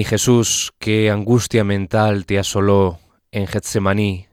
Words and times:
Mi 0.00 0.04
Jesús, 0.04 0.72
qué 0.78 1.10
angustia 1.10 1.62
mental 1.62 2.24
te 2.24 2.38
asoló 2.38 2.98
en 3.32 3.46
Getsemaní. 3.46 4.28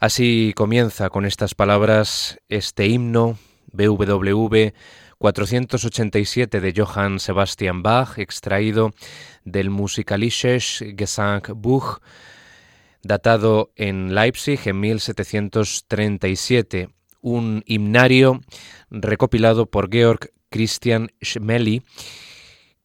Así 0.00 0.54
comienza 0.56 1.10
con 1.10 1.26
estas 1.26 1.54
palabras 1.54 2.38
este 2.48 2.86
himno 2.86 3.38
BWV 3.70 4.72
487 5.18 6.62
de 6.62 6.72
Johann 6.74 7.20
Sebastian 7.20 7.82
Bach, 7.82 8.18
extraído 8.18 8.94
del 9.44 9.68
Musikalisches 9.68 10.82
Gesangbuch, 10.96 11.98
datado 13.02 13.70
en 13.76 14.14
Leipzig 14.14 14.60
en 14.64 14.80
1737, 14.80 16.88
un 17.20 17.62
himnario 17.66 18.40
recopilado 18.88 19.66
por 19.66 19.92
Georg 19.92 20.32
Christian 20.48 21.10
Schmelly 21.22 21.82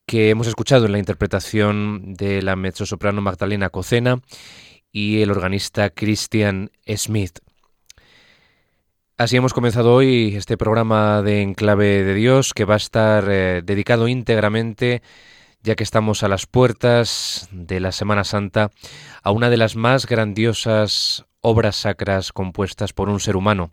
que 0.06 0.30
hemos 0.30 0.47
escuchado 0.47 0.86
en 0.86 0.91
la 0.91 1.00
interpretación 1.00 2.14
de 2.14 2.41
la 2.41 2.56
mezzosoprano 2.56 3.22
Magdalena 3.22 3.69
Cocena 3.69 4.22
y 4.91 5.22
el 5.22 5.31
organista 5.31 5.90
Christian 5.90 6.72
Smith. 6.88 7.40
Así 9.18 9.38
hemos 9.38 9.53
comenzado 9.53 9.94
hoy 9.94 10.36
este 10.36 10.58
programa 10.58 11.22
de 11.22 11.42
Enclave 11.42 12.03
de 12.03 12.13
Dios 12.13 12.53
que 12.53 12.66
va 12.66 12.74
a 12.74 12.78
estar 12.78 13.25
eh, 13.30 13.62
dedicado 13.63 14.08
íntegramente, 14.08 15.02
ya 15.62 15.75
que 15.75 15.84
estamos 15.84 16.24
a 16.24 16.28
las 16.28 16.46
puertas 16.47 17.47
de 17.52 17.80
la 17.80 17.92
Semana 17.92 18.24
Santa, 18.24 18.72
a 19.22 19.31
una 19.31 19.50
de 19.50 19.58
las 19.58 19.75
más 19.75 20.08
grandiosas 20.08 21.25
obras 21.42 21.75
sacras 21.75 22.31
compuestas 22.31 22.92
por 22.92 23.09
un 23.09 23.19
ser 23.19 23.36
humano, 23.36 23.72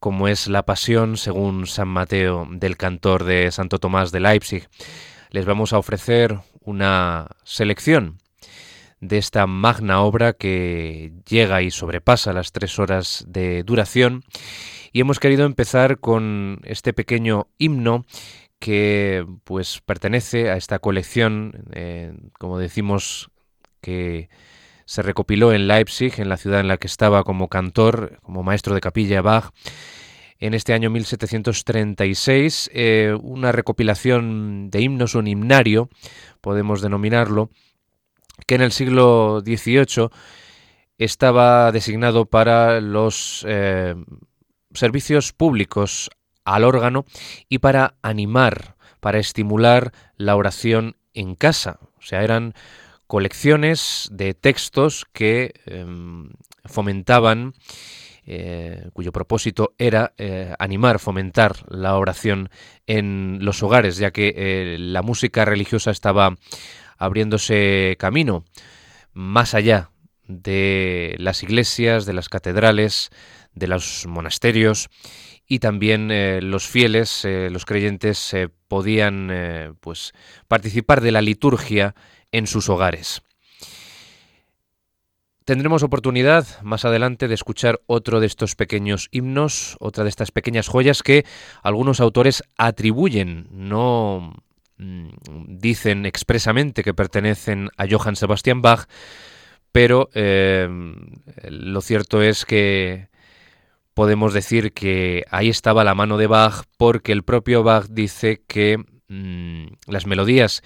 como 0.00 0.28
es 0.28 0.48
la 0.48 0.64
Pasión 0.64 1.16
según 1.16 1.66
San 1.66 1.88
Mateo 1.88 2.46
del 2.50 2.76
cantor 2.76 3.24
de 3.24 3.50
Santo 3.52 3.78
Tomás 3.78 4.10
de 4.12 4.20
Leipzig 4.20 4.68
les 5.34 5.46
vamos 5.46 5.72
a 5.72 5.78
ofrecer 5.78 6.38
una 6.60 7.26
selección 7.42 8.20
de 9.00 9.18
esta 9.18 9.48
magna 9.48 10.00
obra 10.02 10.32
que 10.32 11.12
llega 11.28 11.60
y 11.60 11.72
sobrepasa 11.72 12.32
las 12.32 12.52
tres 12.52 12.78
horas 12.78 13.24
de 13.26 13.64
duración. 13.64 14.22
Y 14.92 15.00
hemos 15.00 15.18
querido 15.18 15.44
empezar 15.44 15.98
con 15.98 16.60
este 16.62 16.92
pequeño 16.92 17.48
himno 17.58 18.06
que 18.60 19.26
pues 19.42 19.80
pertenece 19.84 20.50
a 20.50 20.56
esta 20.56 20.78
colección, 20.78 21.64
eh, 21.72 22.14
como 22.38 22.60
decimos, 22.60 23.32
que 23.80 24.28
se 24.84 25.02
recopiló 25.02 25.52
en 25.52 25.66
Leipzig, 25.66 26.12
en 26.18 26.28
la 26.28 26.36
ciudad 26.36 26.60
en 26.60 26.68
la 26.68 26.76
que 26.76 26.86
estaba 26.86 27.24
como 27.24 27.48
cantor, 27.48 28.20
como 28.22 28.44
maestro 28.44 28.72
de 28.72 28.80
capilla 28.80 29.20
Bach, 29.20 29.52
en 30.38 30.54
este 30.54 30.72
año 30.72 30.90
1736, 30.90 32.70
eh, 32.74 33.16
una 33.22 33.52
recopilación 33.52 34.70
de 34.70 34.80
himnos, 34.80 35.14
un 35.14 35.26
himnario, 35.26 35.88
podemos 36.40 36.82
denominarlo, 36.82 37.50
que 38.46 38.56
en 38.56 38.62
el 38.62 38.72
siglo 38.72 39.42
XVIII 39.44 40.08
estaba 40.98 41.72
designado 41.72 42.26
para 42.26 42.80
los 42.80 43.44
eh, 43.48 43.94
servicios 44.74 45.32
públicos 45.32 46.10
al 46.44 46.64
órgano 46.64 47.04
y 47.48 47.58
para 47.58 47.94
animar, 48.02 48.76
para 49.00 49.18
estimular 49.18 49.92
la 50.16 50.36
oración 50.36 50.96
en 51.14 51.34
casa. 51.34 51.78
O 51.98 52.02
sea, 52.02 52.22
eran 52.22 52.54
colecciones 53.06 54.08
de 54.12 54.34
textos 54.34 55.06
que 55.12 55.54
em, 55.66 56.30
fomentaban 56.64 57.54
eh, 58.26 58.88
cuyo 58.92 59.12
propósito 59.12 59.74
era 59.78 60.14
eh, 60.16 60.54
animar, 60.58 60.98
fomentar 60.98 61.56
la 61.68 61.96
oración 61.96 62.50
en 62.86 63.38
los 63.42 63.62
hogares, 63.62 63.96
ya 63.96 64.10
que 64.10 64.34
eh, 64.36 64.76
la 64.78 65.02
música 65.02 65.44
religiosa 65.44 65.90
estaba 65.90 66.36
abriéndose 66.96 67.96
camino 67.98 68.44
más 69.12 69.54
allá 69.54 69.90
de 70.26 71.16
las 71.18 71.42
iglesias, 71.42 72.06
de 72.06 72.14
las 72.14 72.28
catedrales, 72.28 73.10
de 73.52 73.66
los 73.68 74.06
monasterios, 74.06 74.88
y 75.46 75.58
también 75.58 76.10
eh, 76.10 76.40
los 76.42 76.66
fieles, 76.66 77.24
eh, 77.24 77.50
los 77.50 77.66
creyentes, 77.66 78.34
podían 78.68 79.76
pues, 79.80 80.12
participar 80.48 81.00
de 81.00 81.12
la 81.12 81.20
liturgia 81.20 81.94
en 82.32 82.46
sus 82.46 82.68
hogares. 82.68 83.22
Tendremos 85.44 85.82
oportunidad 85.82 86.46
más 86.62 86.86
adelante 86.86 87.28
de 87.28 87.34
escuchar 87.34 87.82
otro 87.86 88.20
de 88.20 88.26
estos 88.26 88.56
pequeños 88.56 89.08
himnos, 89.10 89.76
otra 89.78 90.02
de 90.02 90.08
estas 90.08 90.30
pequeñas 90.30 90.68
joyas 90.68 91.02
que 91.02 91.26
algunos 91.62 92.00
autores 92.00 92.42
atribuyen, 92.56 93.48
no 93.50 94.42
mm, 94.78 95.08
dicen 95.48 96.06
expresamente 96.06 96.82
que 96.82 96.94
pertenecen 96.94 97.68
a 97.76 97.84
Johann 97.86 98.16
Sebastian 98.16 98.62
Bach, 98.62 98.86
pero 99.70 100.08
eh, 100.14 100.66
lo 101.50 101.82
cierto 101.82 102.22
es 102.22 102.46
que 102.46 103.08
podemos 103.92 104.32
decir 104.32 104.72
que 104.72 105.24
ahí 105.30 105.50
estaba 105.50 105.84
la 105.84 105.94
mano 105.94 106.16
de 106.16 106.26
Bach 106.26 106.64
porque 106.78 107.12
el 107.12 107.22
propio 107.22 107.62
Bach 107.62 107.84
dice 107.90 108.40
que 108.46 108.78
mm, 109.08 109.66
las 109.88 110.06
melodías 110.06 110.62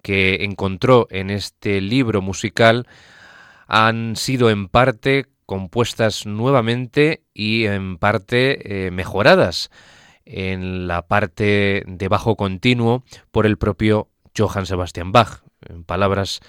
que 0.00 0.44
encontró 0.44 1.06
en 1.10 1.28
este 1.28 1.82
libro 1.82 2.22
musical 2.22 2.86
han 3.72 4.16
sido 4.16 4.50
en 4.50 4.68
parte 4.68 5.28
compuestas 5.46 6.26
nuevamente 6.26 7.24
y 7.32 7.64
en 7.64 7.96
parte 7.96 8.86
eh, 8.86 8.90
mejoradas 8.90 9.70
en 10.26 10.86
la 10.86 11.08
parte 11.08 11.82
de 11.86 12.08
bajo 12.08 12.36
continuo 12.36 13.02
por 13.30 13.46
el 13.46 13.56
propio 13.56 14.10
Johann 14.36 14.66
Sebastian 14.66 15.10
Bach. 15.10 15.42
En 15.62 15.84
palabras 15.84 16.40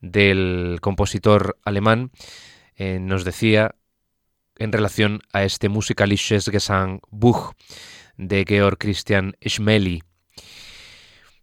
del 0.00 0.78
compositor 0.80 1.58
alemán, 1.66 2.12
eh, 2.76 2.98
nos 2.98 3.24
decía 3.26 3.74
en 4.56 4.72
relación 4.72 5.20
a 5.34 5.44
este 5.44 5.68
Musikalisches 5.68 6.48
Gesangbuch 6.48 7.52
de 8.16 8.46
Georg 8.48 8.78
Christian 8.78 9.36
Schmeli. 9.46 10.02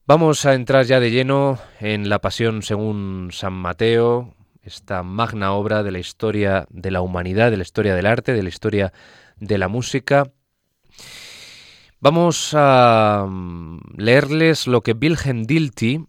Vamos 0.08 0.48
a 0.48 0.56
entrar 0.56 0.86
ya 0.86 1.00
de 1.00 1.12
lleno 1.12 1.60
en 1.80 2.10
la 2.10 2.22
Pasión 2.22 2.64
según 2.64 3.30
San 3.32 3.54
Mateo, 3.54 4.34
esta 4.68 5.02
magna 5.02 5.54
obra 5.54 5.82
de 5.82 5.92
la 5.92 6.00
historia 6.00 6.68
de 6.70 6.92
la 6.92 7.02
humanidad, 7.02 7.52
de 7.52 7.58
la 7.58 7.64
historia 7.64 7.96
del 7.96 8.06
arte, 8.06 8.34
de 8.34 8.44
la 8.44 8.50
historia 8.50 8.94
de 9.38 9.58
la 9.58 9.70
música. 9.70 10.32
Vamos 12.00 12.52
a 12.54 13.26
mm, 13.28 13.80
leerles 13.96 14.68
lo 14.68 14.82
que 14.82 14.92
Wilhelm 14.92 15.44
Dilthey, 15.44 16.06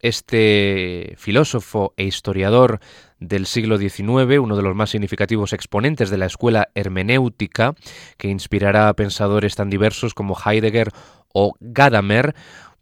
este 0.00 1.14
filósofo 1.16 1.94
e 1.96 2.02
historiador 2.04 2.80
del 3.20 3.46
siglo 3.46 3.78
XIX, 3.78 4.40
uno 4.40 4.56
de 4.56 4.62
los 4.62 4.74
más 4.74 4.90
significativos 4.90 5.52
exponentes 5.52 6.10
de 6.10 6.18
la 6.18 6.26
escuela 6.26 6.70
hermenéutica, 6.74 7.76
que 8.18 8.28
inspirará 8.28 8.88
a 8.88 8.94
pensadores 8.94 9.54
tan 9.54 9.70
diversos 9.70 10.12
como 10.12 10.36
Heidegger 10.36 10.90
o 11.32 11.54
Gadamer, 11.60 12.34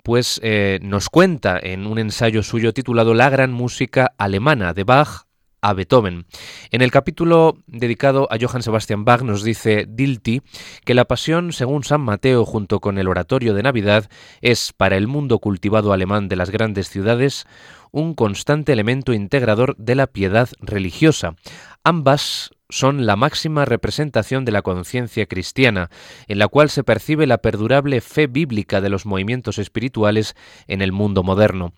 pues 0.02 0.40
eh, 0.42 0.78
nos 0.82 1.08
cuenta 1.08 1.58
en 1.60 1.86
un 1.86 1.98
ensayo 1.98 2.42
suyo 2.42 2.72
titulado 2.72 3.14
La 3.14 3.30
gran 3.30 3.52
música 3.52 4.12
alemana 4.18 4.72
de 4.74 4.84
Bach 4.84 5.26
a 5.62 5.72
Beethoven. 5.74 6.26
En 6.70 6.82
el 6.82 6.90
capítulo 6.90 7.58
dedicado 7.66 8.28
a 8.30 8.38
Johann 8.40 8.62
Sebastian 8.62 9.04
Bach 9.04 9.22
nos 9.22 9.42
dice 9.42 9.86
Dilti 9.88 10.42
que 10.84 10.94
la 10.94 11.04
pasión, 11.04 11.52
según 11.52 11.84
San 11.84 12.00
Mateo, 12.00 12.44
junto 12.44 12.80
con 12.80 12.98
el 12.98 13.08
oratorio 13.08 13.54
de 13.54 13.62
Navidad, 13.62 14.08
es 14.40 14.72
para 14.72 14.96
el 14.96 15.06
mundo 15.06 15.38
cultivado 15.38 15.92
alemán 15.92 16.28
de 16.28 16.36
las 16.36 16.50
grandes 16.50 16.88
ciudades 16.88 17.46
un 17.92 18.14
constante 18.14 18.72
elemento 18.72 19.12
integrador 19.12 19.76
de 19.76 19.96
la 19.96 20.06
piedad 20.06 20.48
religiosa. 20.60 21.34
Ambas 21.82 22.50
son 22.70 23.06
la 23.06 23.16
máxima 23.16 23.64
representación 23.64 24.44
de 24.44 24.52
la 24.52 24.62
conciencia 24.62 25.26
cristiana, 25.26 25.90
en 26.28 26.38
la 26.38 26.48
cual 26.48 26.70
se 26.70 26.84
percibe 26.84 27.26
la 27.26 27.38
perdurable 27.38 28.00
fe 28.00 28.26
bíblica 28.26 28.80
de 28.80 28.90
los 28.90 29.06
movimientos 29.06 29.58
espirituales 29.58 30.34
en 30.66 30.82
el 30.82 30.92
mundo 30.92 31.22
moderno. 31.22 31.72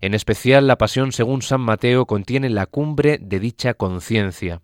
En 0.00 0.14
especial, 0.14 0.66
la 0.66 0.78
Pasión 0.78 1.12
según 1.12 1.42
San 1.42 1.60
Mateo 1.60 2.06
contiene 2.06 2.50
la 2.50 2.66
cumbre 2.66 3.18
de 3.20 3.40
dicha 3.40 3.74
conciencia. 3.74 4.62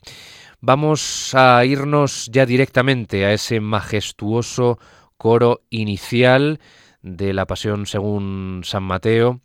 Vamos 0.61 1.35
a 1.35 1.65
irnos 1.65 2.29
ya 2.33 2.47
directamente 2.47 3.25
a 3.27 3.33
ese 3.33 3.61
majestuoso 3.61 4.79
coro 5.17 5.63
inicial 5.71 6.61
de 7.03 7.35
la 7.35 7.47
Pasión 7.47 7.87
según 7.87 8.63
San 8.65 8.83
Mateo, 8.83 9.41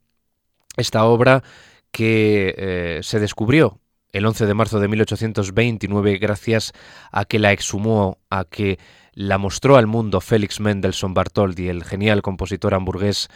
esta 0.78 1.04
obra 1.04 1.44
que 1.92 2.56
eh, 2.58 3.00
se 3.02 3.20
descubrió 3.20 3.80
el 4.12 4.26
11 4.26 4.46
de 4.46 4.54
marzo 4.54 4.80
de 4.80 4.88
1829 4.88 6.18
gracias 6.18 6.74
a 7.12 7.26
que 7.26 7.40
la 7.40 7.52
exhumó, 7.52 8.20
a 8.30 8.46
que 8.46 8.80
la 9.14 9.38
mostró 9.38 9.78
al 9.78 9.88
mundo 9.88 10.22
Félix 10.22 10.60
Mendelssohn 10.60 11.14
Bartholdy, 11.14 11.70
el 11.70 11.84
genial 11.84 12.22
compositor 12.22 12.74
hamburgués 12.74 13.30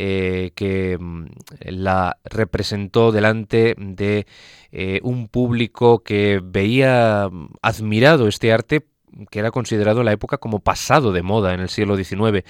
eh, 0.00 0.52
que 0.54 0.96
mm, 0.96 1.26
la 1.66 2.18
representó 2.24 3.10
delante 3.10 3.74
de 3.76 4.26
eh, 4.70 5.00
un 5.02 5.26
público 5.26 6.04
que 6.04 6.40
veía 6.40 7.28
mm, 7.28 7.48
admirado 7.62 8.28
este 8.28 8.52
arte 8.52 8.86
que 9.30 9.40
era 9.40 9.50
considerado 9.50 10.00
en 10.00 10.06
la 10.06 10.12
época 10.12 10.38
como 10.38 10.60
pasado 10.60 11.12
de 11.12 11.22
moda 11.22 11.54
en 11.54 11.60
el 11.60 11.68
siglo 11.68 11.96
XIX. 11.96 12.44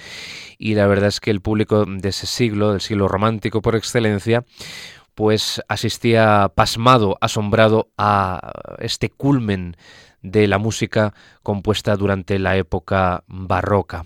Y 0.57 0.75
la 0.75 0.85
verdad 0.87 1.07
es 1.07 1.19
que 1.19 1.31
el 1.31 1.41
público 1.41 1.85
de 1.85 2.09
ese 2.09 2.27
siglo, 2.27 2.71
del 2.71 2.81
siglo 2.81 3.07
romántico 3.07 3.61
por 3.61 3.75
excelencia, 3.75 4.45
pues 5.19 5.61
asistía 5.67 6.49
pasmado, 6.55 7.17
asombrado 7.19 7.91
a 7.97 8.53
este 8.79 9.09
culmen 9.09 9.75
de 10.21 10.47
la 10.47 10.59
música 10.59 11.13
compuesta 11.43 11.97
durante 11.97 12.39
la 12.39 12.55
época 12.55 13.25
barroca. 13.27 14.05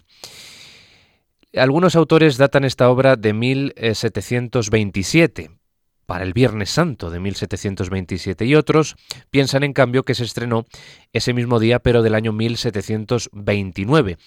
Algunos 1.55 1.95
autores 1.95 2.37
datan 2.37 2.63
esta 2.63 2.89
obra 2.89 3.15
de 3.15 3.31
1727, 3.33 5.51
para 6.07 6.23
el 6.23 6.33
Viernes 6.33 6.71
Santo 6.71 7.11
de 7.11 7.19
1727, 7.19 8.45
y 8.45 8.55
otros 8.55 8.95
piensan 9.29 9.63
en 9.63 9.73
cambio 9.73 10.05
que 10.05 10.15
se 10.15 10.23
estrenó 10.23 10.65
ese 11.11 11.35
mismo 11.35 11.59
día, 11.59 11.77
pero 11.77 12.01
del 12.01 12.15
año 12.15 12.33
1729. 12.33 14.17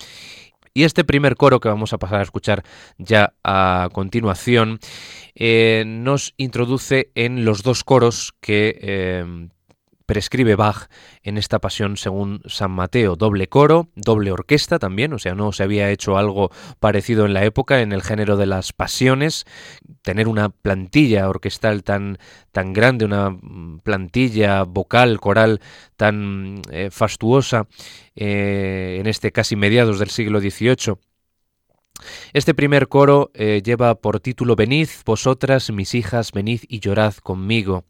Y 0.76 0.84
este 0.84 1.04
primer 1.04 1.36
coro 1.36 1.58
que 1.58 1.70
vamos 1.70 1.94
a 1.94 1.98
pasar 1.98 2.20
a 2.20 2.22
escuchar 2.22 2.62
ya 2.98 3.32
a 3.42 3.88
continuación 3.94 4.78
eh, 5.34 5.84
nos 5.86 6.34
introduce 6.36 7.12
en 7.14 7.46
los 7.46 7.62
dos 7.62 7.82
coros 7.82 8.34
que 8.42 8.78
eh, 8.82 9.48
prescribe 10.06 10.54
Bach 10.54 10.88
en 11.22 11.36
esta 11.36 11.58
pasión 11.58 11.96
según 11.96 12.40
San 12.46 12.70
Mateo. 12.70 13.16
Doble 13.16 13.48
coro, 13.48 13.88
doble 13.96 14.30
orquesta 14.30 14.78
también, 14.78 15.12
o 15.12 15.18
sea, 15.18 15.34
no 15.34 15.52
se 15.52 15.64
había 15.64 15.90
hecho 15.90 16.16
algo 16.16 16.50
parecido 16.80 17.26
en 17.26 17.34
la 17.34 17.44
época 17.44 17.82
en 17.82 17.92
el 17.92 18.02
género 18.02 18.36
de 18.36 18.46
las 18.46 18.72
pasiones. 18.72 19.44
Tener 20.02 20.28
una 20.28 20.48
plantilla 20.48 21.28
orquestal 21.28 21.82
tan, 21.82 22.18
tan 22.52 22.72
grande, 22.72 23.04
una 23.04 23.30
mm, 23.30 23.80
plantilla 23.80 24.62
vocal, 24.62 25.20
coral 25.20 25.60
tan 25.96 26.62
eh, 26.70 26.90
fastuosa 26.90 27.66
eh, 28.14 28.98
en 29.00 29.06
este 29.06 29.32
casi 29.32 29.56
mediados 29.56 29.98
del 29.98 30.10
siglo 30.10 30.40
XVIII. 30.40 30.94
Este 32.34 32.54
primer 32.54 32.88
coro 32.88 33.30
eh, 33.34 33.62
lleva 33.64 33.94
por 33.94 34.20
título 34.20 34.54
Venid, 34.54 34.88
vosotras, 35.04 35.70
mis 35.70 35.94
hijas, 35.94 36.30
venid 36.32 36.60
y 36.68 36.80
llorad 36.80 37.14
conmigo 37.14 37.84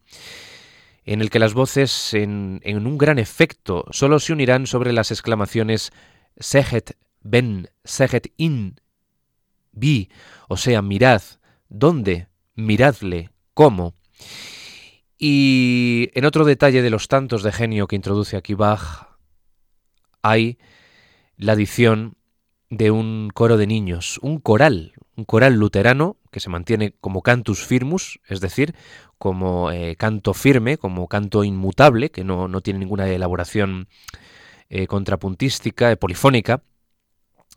en 1.07 1.21
el 1.21 1.29
que 1.29 1.39
las 1.39 1.53
voces, 1.53 2.13
en, 2.13 2.61
un 2.65 2.97
gran 2.97 3.17
efecto, 3.17 3.85
solo 3.91 4.19
se 4.19 4.33
unirán 4.33 4.67
sobre 4.67 4.91
las 4.91 5.09
exclamaciones 5.09 5.93
Seget 6.37 6.97
ben, 7.21 7.69
Seget 7.85 8.33
in, 8.35 8.81
vi, 9.71 10.09
o 10.49 10.57
sea, 10.57 10.81
mirad, 10.81 11.21
¿dónde? 11.69 12.27
Miradle, 12.55 13.31
¿cómo? 13.53 13.95
Y 15.17 16.09
en 16.13 16.25
otro 16.25 16.43
detalle 16.43 16.81
de 16.81 16.89
los 16.89 17.07
tantos 17.07 17.41
de 17.41 17.53
genio 17.53 17.87
que 17.87 17.95
introduce 17.95 18.35
aquí 18.35 18.53
Bach, 18.53 19.07
hay 20.21 20.57
la 21.37 21.53
adición 21.53 22.17
de 22.69 22.91
un 22.91 23.29
coro 23.33 23.55
de 23.55 23.65
niños, 23.65 24.19
un 24.21 24.39
coral, 24.39 24.91
un 25.15 25.23
coral 25.23 25.53
luterano 25.53 26.16
que 26.31 26.39
se 26.39 26.49
mantiene 26.49 26.93
como 26.99 27.21
cantus 27.21 27.65
firmus, 27.65 28.19
es 28.27 28.41
decir, 28.41 28.75
como 29.17 29.71
eh, 29.71 29.95
canto 29.95 30.33
firme, 30.33 30.77
como 30.77 31.07
canto 31.07 31.43
inmutable, 31.43 32.11
que 32.11 32.23
no, 32.23 32.61
tiene 32.61 32.79
ninguna 32.79 33.07
elaboración 33.09 33.87
eh, 34.69 34.87
contrapuntística, 34.87 35.91
eh, 35.91 35.97
polifónica. 35.97 36.61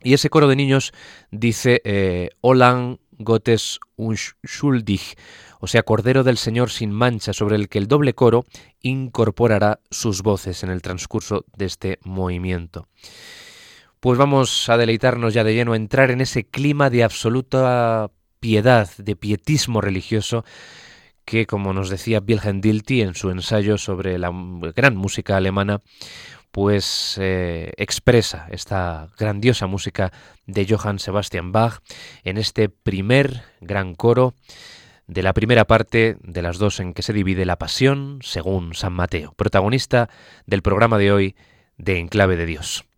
Y 0.03 0.13
ese 0.13 0.29
coro 0.29 0.47
de 0.47 0.55
niños 0.55 0.93
dice 1.29 2.31
Olan 2.41 2.99
Gottes 3.19 3.79
unschuldig, 3.97 5.01
o 5.59 5.67
sea, 5.67 5.83
Cordero 5.83 6.23
del 6.23 6.37
Señor 6.37 6.71
sin 6.71 6.91
mancha, 6.91 7.33
sobre 7.33 7.55
el 7.55 7.69
que 7.69 7.77
el 7.77 7.87
doble 7.87 8.15
coro 8.15 8.45
incorporará 8.81 9.79
sus 9.91 10.23
voces 10.23 10.63
en 10.63 10.71
el 10.71 10.81
transcurso 10.81 11.45
de 11.55 11.65
este 11.65 11.99
movimiento. 12.03 12.87
Pues 13.99 14.17
vamos 14.17 14.67
a 14.69 14.77
deleitarnos 14.77 15.35
ya 15.35 15.43
de 15.43 15.53
lleno, 15.53 15.73
a 15.73 15.75
entrar 15.75 16.09
en 16.09 16.21
ese 16.21 16.43
clima 16.43 16.89
de 16.89 17.03
absoluta 17.03 18.09
piedad, 18.41 18.89
de 18.97 19.15
pietismo 19.15 19.79
religioso 19.79 20.43
que, 21.23 21.45
como 21.45 21.71
nos 21.71 21.89
decía 21.89 22.21
Wilhelm 22.27 22.59
Dilthey 22.59 23.01
en 23.01 23.15
su 23.15 23.29
ensayo 23.29 23.77
sobre 23.77 24.17
la 24.19 24.31
gran 24.75 24.97
música 24.97 25.37
alemana, 25.37 25.79
pues 26.51 27.17
eh, 27.21 27.71
expresa 27.77 28.47
esta 28.51 29.07
grandiosa 29.17 29.67
música 29.67 30.11
de 30.45 30.67
Johann 30.67 30.99
Sebastian 30.99 31.53
Bach 31.53 31.79
en 32.23 32.37
este 32.37 32.67
primer 32.67 33.43
gran 33.61 33.95
coro 33.95 34.33
de 35.07 35.23
la 35.23 35.33
primera 35.33 35.65
parte 35.65 36.17
de 36.21 36.41
las 36.41 36.57
dos 36.57 36.79
en 36.79 36.93
que 36.93 37.03
se 37.03 37.13
divide 37.13 37.45
la 37.45 37.57
pasión 37.57 38.19
según 38.21 38.73
San 38.73 38.93
Mateo, 38.93 39.33
protagonista 39.37 40.09
del 40.45 40.61
programa 40.61 40.97
de 40.97 41.11
hoy 41.11 41.35
de 41.77 41.99
Enclave 41.99 42.35
de 42.35 42.45
Dios. 42.45 42.90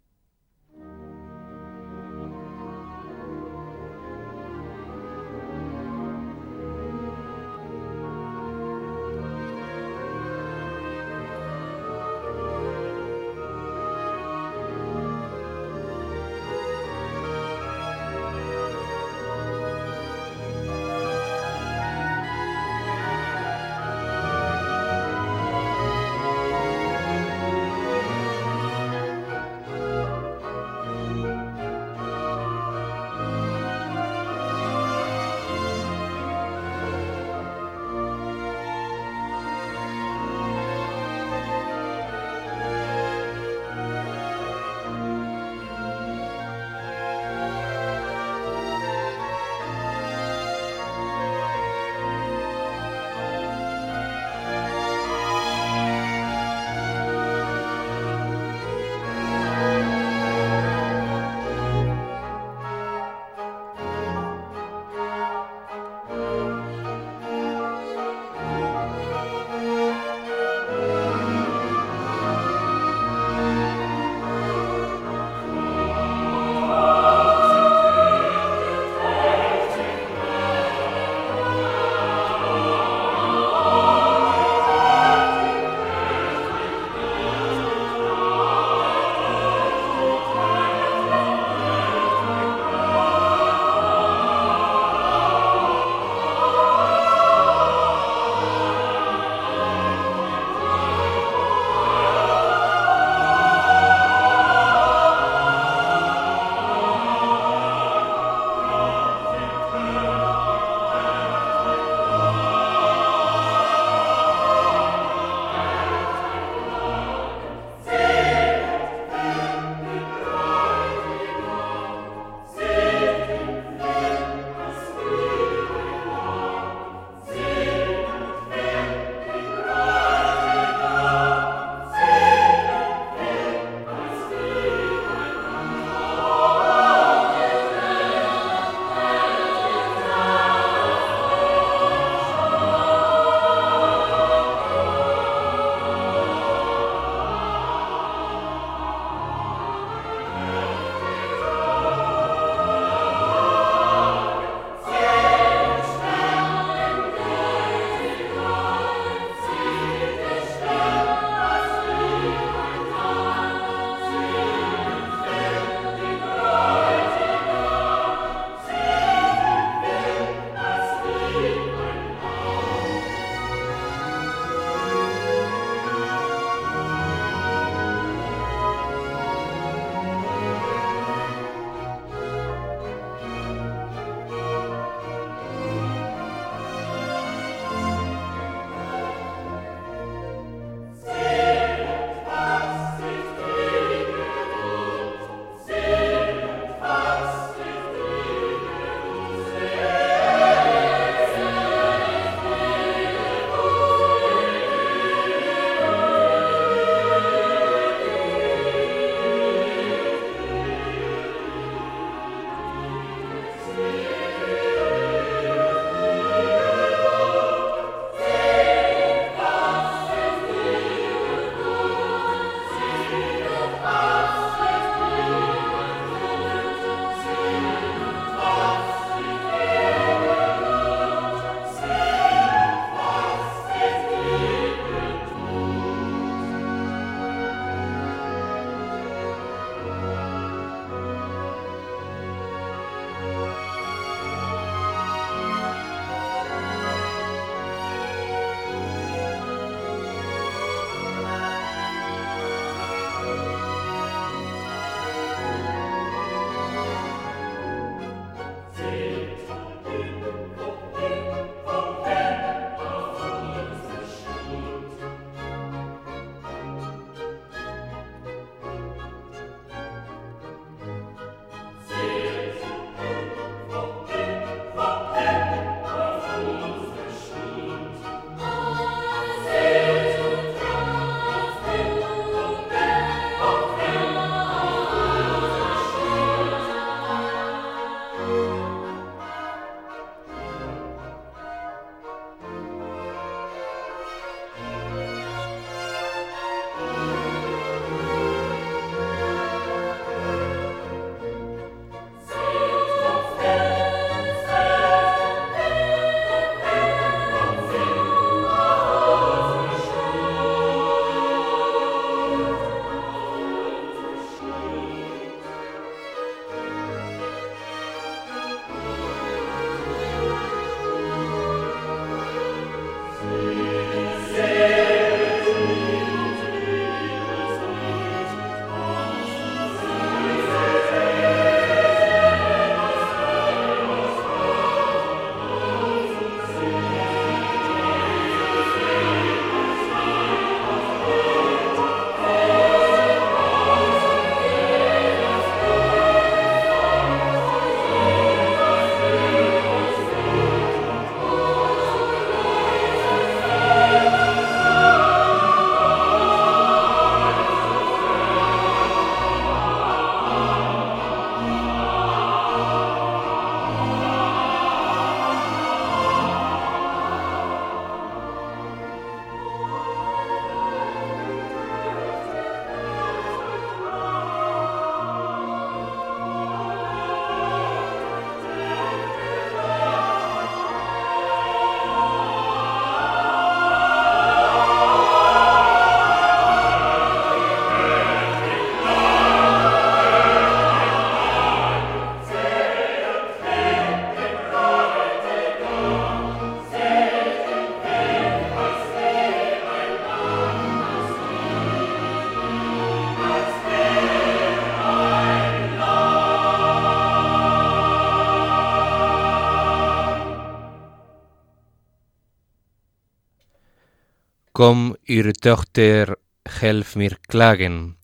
Helf 416.62 416.96
mir 416.96 417.20
klagen. 417.20 417.98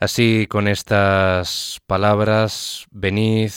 Así, 0.00 0.48
con 0.48 0.66
estas 0.66 1.80
palabras, 1.86 2.86
venid, 2.90 3.52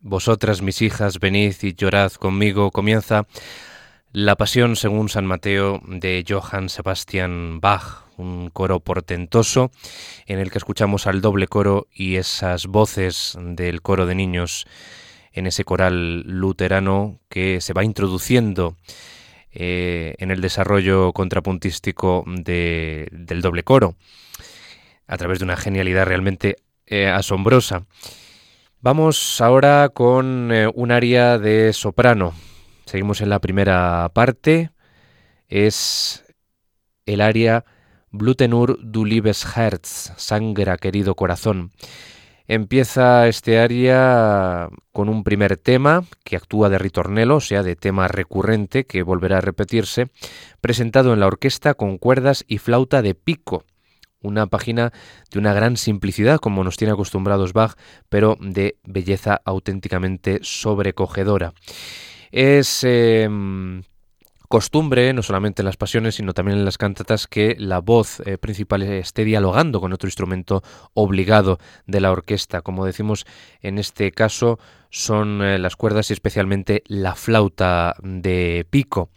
vosotras 0.00 0.62
mis 0.62 0.80
hijas, 0.80 1.20
venid 1.20 1.54
y 1.60 1.74
llorad 1.74 2.12
conmigo, 2.12 2.70
comienza 2.70 3.26
la 4.10 4.36
Pasión 4.36 4.74
según 4.74 5.10
San 5.10 5.26
Mateo 5.26 5.82
de 5.86 6.24
Johann 6.26 6.70
Sebastian 6.70 7.60
Bach, 7.60 8.06
un 8.16 8.48
coro 8.48 8.80
portentoso 8.80 9.70
en 10.24 10.38
el 10.38 10.50
que 10.50 10.56
escuchamos 10.56 11.06
al 11.06 11.20
doble 11.20 11.46
coro 11.46 11.88
y 11.92 12.16
esas 12.16 12.68
voces 12.68 13.36
del 13.38 13.82
coro 13.82 14.06
de 14.06 14.14
niños 14.14 14.66
en 15.30 15.46
ese 15.46 15.66
coral 15.66 16.22
luterano 16.22 17.20
que 17.28 17.60
se 17.60 17.74
va 17.74 17.84
introduciendo 17.84 18.76
eh, 19.52 20.14
en 20.18 20.30
el 20.30 20.40
desarrollo 20.40 21.12
contrapuntístico 21.12 22.24
del 22.26 23.40
doble 23.42 23.62
coro 23.64 23.96
a 25.06 25.16
través 25.16 25.38
de 25.38 25.44
una 25.44 25.56
genialidad 25.56 26.06
realmente 26.06 26.56
eh, 26.86 27.08
asombrosa. 27.08 27.86
Vamos 28.80 29.40
ahora 29.40 29.90
con 29.90 30.50
eh, 30.52 30.70
un 30.74 30.90
aria 30.90 31.38
de 31.38 31.72
soprano 31.72 32.34
Seguimos 32.90 33.20
en 33.20 33.28
la 33.28 33.38
primera 33.38 34.10
parte. 34.12 34.72
Es 35.46 36.24
el 37.06 37.20
área 37.20 37.64
Blutenur 38.10 38.80
du 38.82 39.04
liebes 39.04 39.46
Herz, 39.56 40.12
sangra 40.16 40.76
querido 40.76 41.14
corazón. 41.14 41.70
Empieza 42.52 43.28
este 43.28 43.60
área 43.60 44.70
con 44.90 45.08
un 45.08 45.22
primer 45.22 45.56
tema 45.56 46.02
que 46.24 46.34
actúa 46.34 46.68
de 46.68 46.78
ritornelo, 46.78 47.36
o 47.36 47.40
sea, 47.40 47.62
de 47.62 47.76
tema 47.76 48.08
recurrente 48.08 48.86
que 48.86 49.04
volverá 49.04 49.38
a 49.38 49.40
repetirse, 49.40 50.08
presentado 50.60 51.12
en 51.12 51.20
la 51.20 51.28
orquesta 51.28 51.74
con 51.74 51.96
cuerdas 51.96 52.44
y 52.48 52.58
flauta 52.58 53.02
de 53.02 53.14
pico. 53.14 53.62
Una 54.20 54.48
página 54.48 54.92
de 55.30 55.38
una 55.38 55.54
gran 55.54 55.76
simplicidad, 55.76 56.40
como 56.40 56.64
nos 56.64 56.76
tiene 56.76 56.92
acostumbrados 56.92 57.52
Bach, 57.52 57.76
pero 58.08 58.36
de 58.40 58.80
belleza 58.82 59.40
auténticamente 59.44 60.40
sobrecogedora. 60.42 61.52
Es 62.32 62.82
em, 62.82 63.82
costumbre, 64.50 65.12
no 65.12 65.22
solamente 65.22 65.62
en 65.62 65.66
las 65.66 65.76
pasiones, 65.76 66.16
sino 66.16 66.34
también 66.34 66.58
en 66.58 66.64
las 66.64 66.76
cantatas, 66.76 67.28
que 67.28 67.54
la 67.56 67.78
voz 67.78 68.18
eh, 68.26 68.36
principal 68.36 68.82
esté 68.82 69.24
dialogando 69.24 69.80
con 69.80 69.92
otro 69.92 70.08
instrumento 70.08 70.64
obligado 70.92 71.60
de 71.86 72.00
la 72.00 72.10
orquesta. 72.10 72.60
Como 72.60 72.84
decimos 72.84 73.26
en 73.62 73.78
este 73.78 74.10
caso, 74.10 74.58
son 74.90 75.40
eh, 75.40 75.60
las 75.60 75.76
cuerdas 75.76 76.10
y 76.10 76.14
especialmente 76.14 76.82
la 76.88 77.14
flauta 77.14 77.94
de 78.02 78.66
pico. 78.68 79.10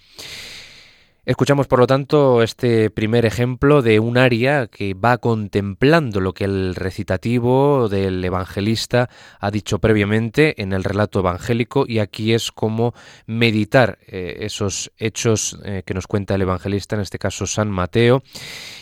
Escuchamos, 1.25 1.67
por 1.67 1.79
lo 1.79 1.87
tanto, 1.87 2.43
este 2.43 2.89
primer 2.89 3.25
ejemplo 3.25 3.81
de 3.81 4.01
un 4.01 4.17
aria 4.17 4.67
que 4.67 4.93
va 4.93 5.19
contemplando 5.19 6.19
lo 6.19 6.33
que 6.33 6.43
el 6.43 6.75
recitativo 6.75 7.87
del 7.87 8.25
evangelista 8.25 9.09
ha 9.39 9.49
dicho 9.49 9.79
previamente 9.79 10.61
en 10.61 10.73
el 10.73 10.83
relato 10.83 11.19
evangélico 11.19 11.85
y 11.87 11.99
aquí 11.99 12.33
es 12.33 12.51
como 12.51 12.93
meditar 13.25 13.99
eh, 14.05 14.39
esos 14.41 14.91
hechos 14.97 15.57
eh, 15.63 15.83
que 15.85 15.93
nos 15.93 16.07
cuenta 16.07 16.35
el 16.35 16.41
evangelista, 16.41 16.97
en 16.97 17.01
este 17.03 17.19
caso 17.19 17.47
San 17.47 17.71
Mateo, 17.71 18.21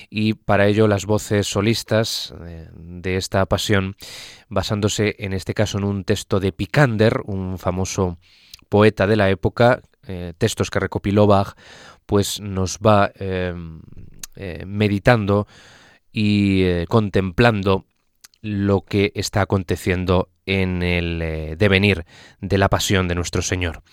y 0.10 0.34
para 0.34 0.66
ello 0.66 0.88
las 0.88 1.06
voces 1.06 1.46
solistas 1.46 2.34
eh, 2.44 2.72
de 2.74 3.18
esta 3.18 3.46
pasión, 3.46 3.96
basándose 4.50 5.16
en 5.20 5.34
este 5.34 5.54
caso 5.54 5.78
en 5.78 5.84
un 5.84 6.06
texto 6.06 6.40
de 6.40 6.54
Picander, 6.54 7.22
un 7.24 7.60
famoso 7.60 8.18
poeta 8.68 9.06
de 9.06 9.16
la 9.16 9.30
época, 9.30 9.84
textos 10.40 10.72
que 10.72 10.80
recopiló 10.80 11.28
Bach, 11.28 11.56
pues 12.06 12.40
nos 12.40 12.80
va 12.80 13.12
em, 13.16 13.82
eh, 14.36 14.64
meditando 14.66 15.48
y 16.12 16.64
eh, 16.64 16.86
contemplando 16.88 17.86
lo 18.42 18.82
que 18.82 19.12
está 19.16 19.42
aconteciendo 19.42 20.30
en 20.46 20.84
el 20.84 21.22
eh, 21.22 21.56
devenir 21.58 22.06
de 22.40 22.58
la 22.58 22.70
pasión 22.70 23.08
de 23.08 23.16
nuestro 23.16 23.42
Señor. 23.42 23.84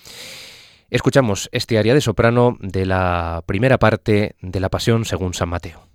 Escuchamos 0.90 1.48
este 1.52 1.78
área 1.78 1.94
de 1.94 2.00
soprano 2.00 2.56
de 2.60 2.86
la 2.86 3.42
primera 3.46 3.78
parte 3.78 4.36
de 4.40 4.60
la 4.60 4.70
pasión 4.70 5.04
según 5.04 5.34
San 5.34 5.50
Mateo. 5.50 5.87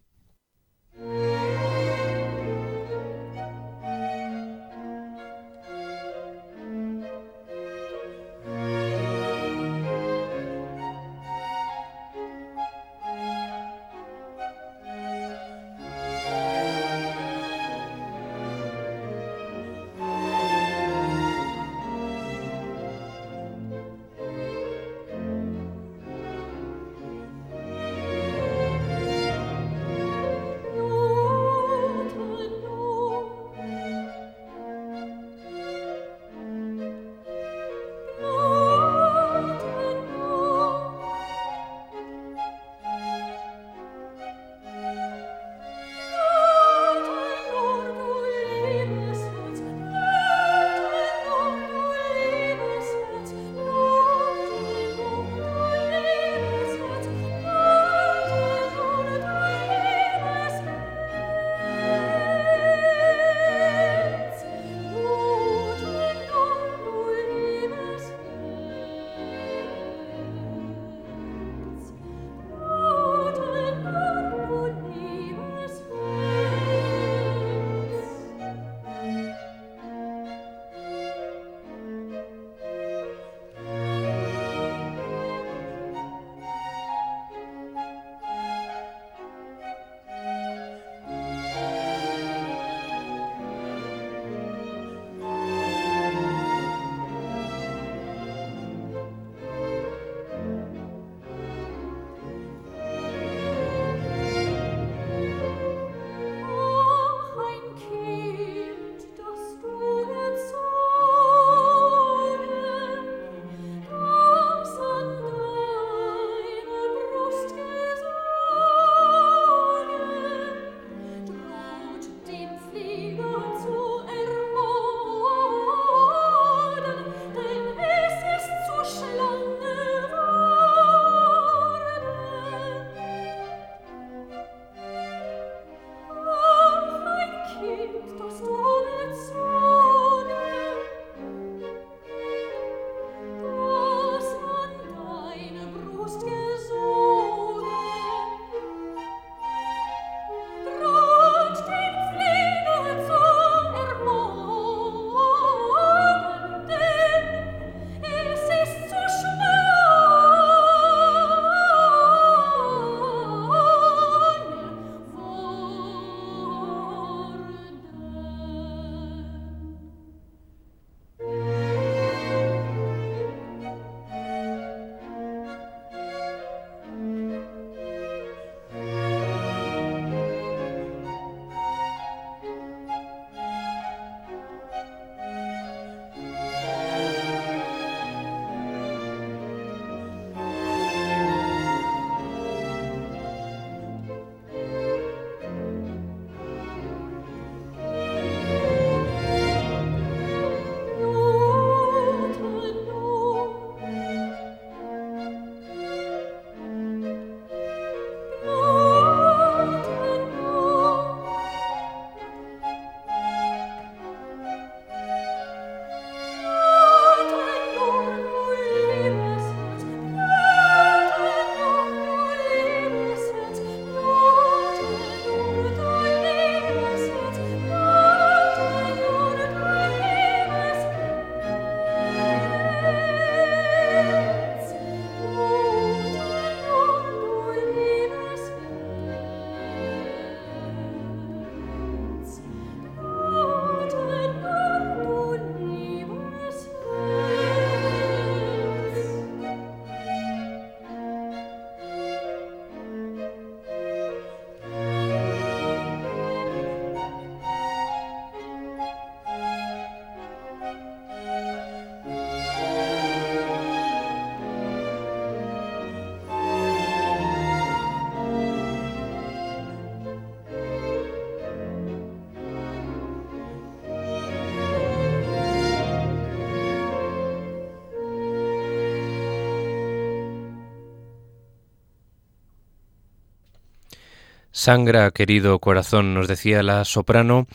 Sangra, 284.64 285.12
querido 285.12 285.60
corazón, 285.60 286.14
nos 286.14 286.30
decía 286.30 286.64
la 286.64 286.86
soprano 286.86 287.48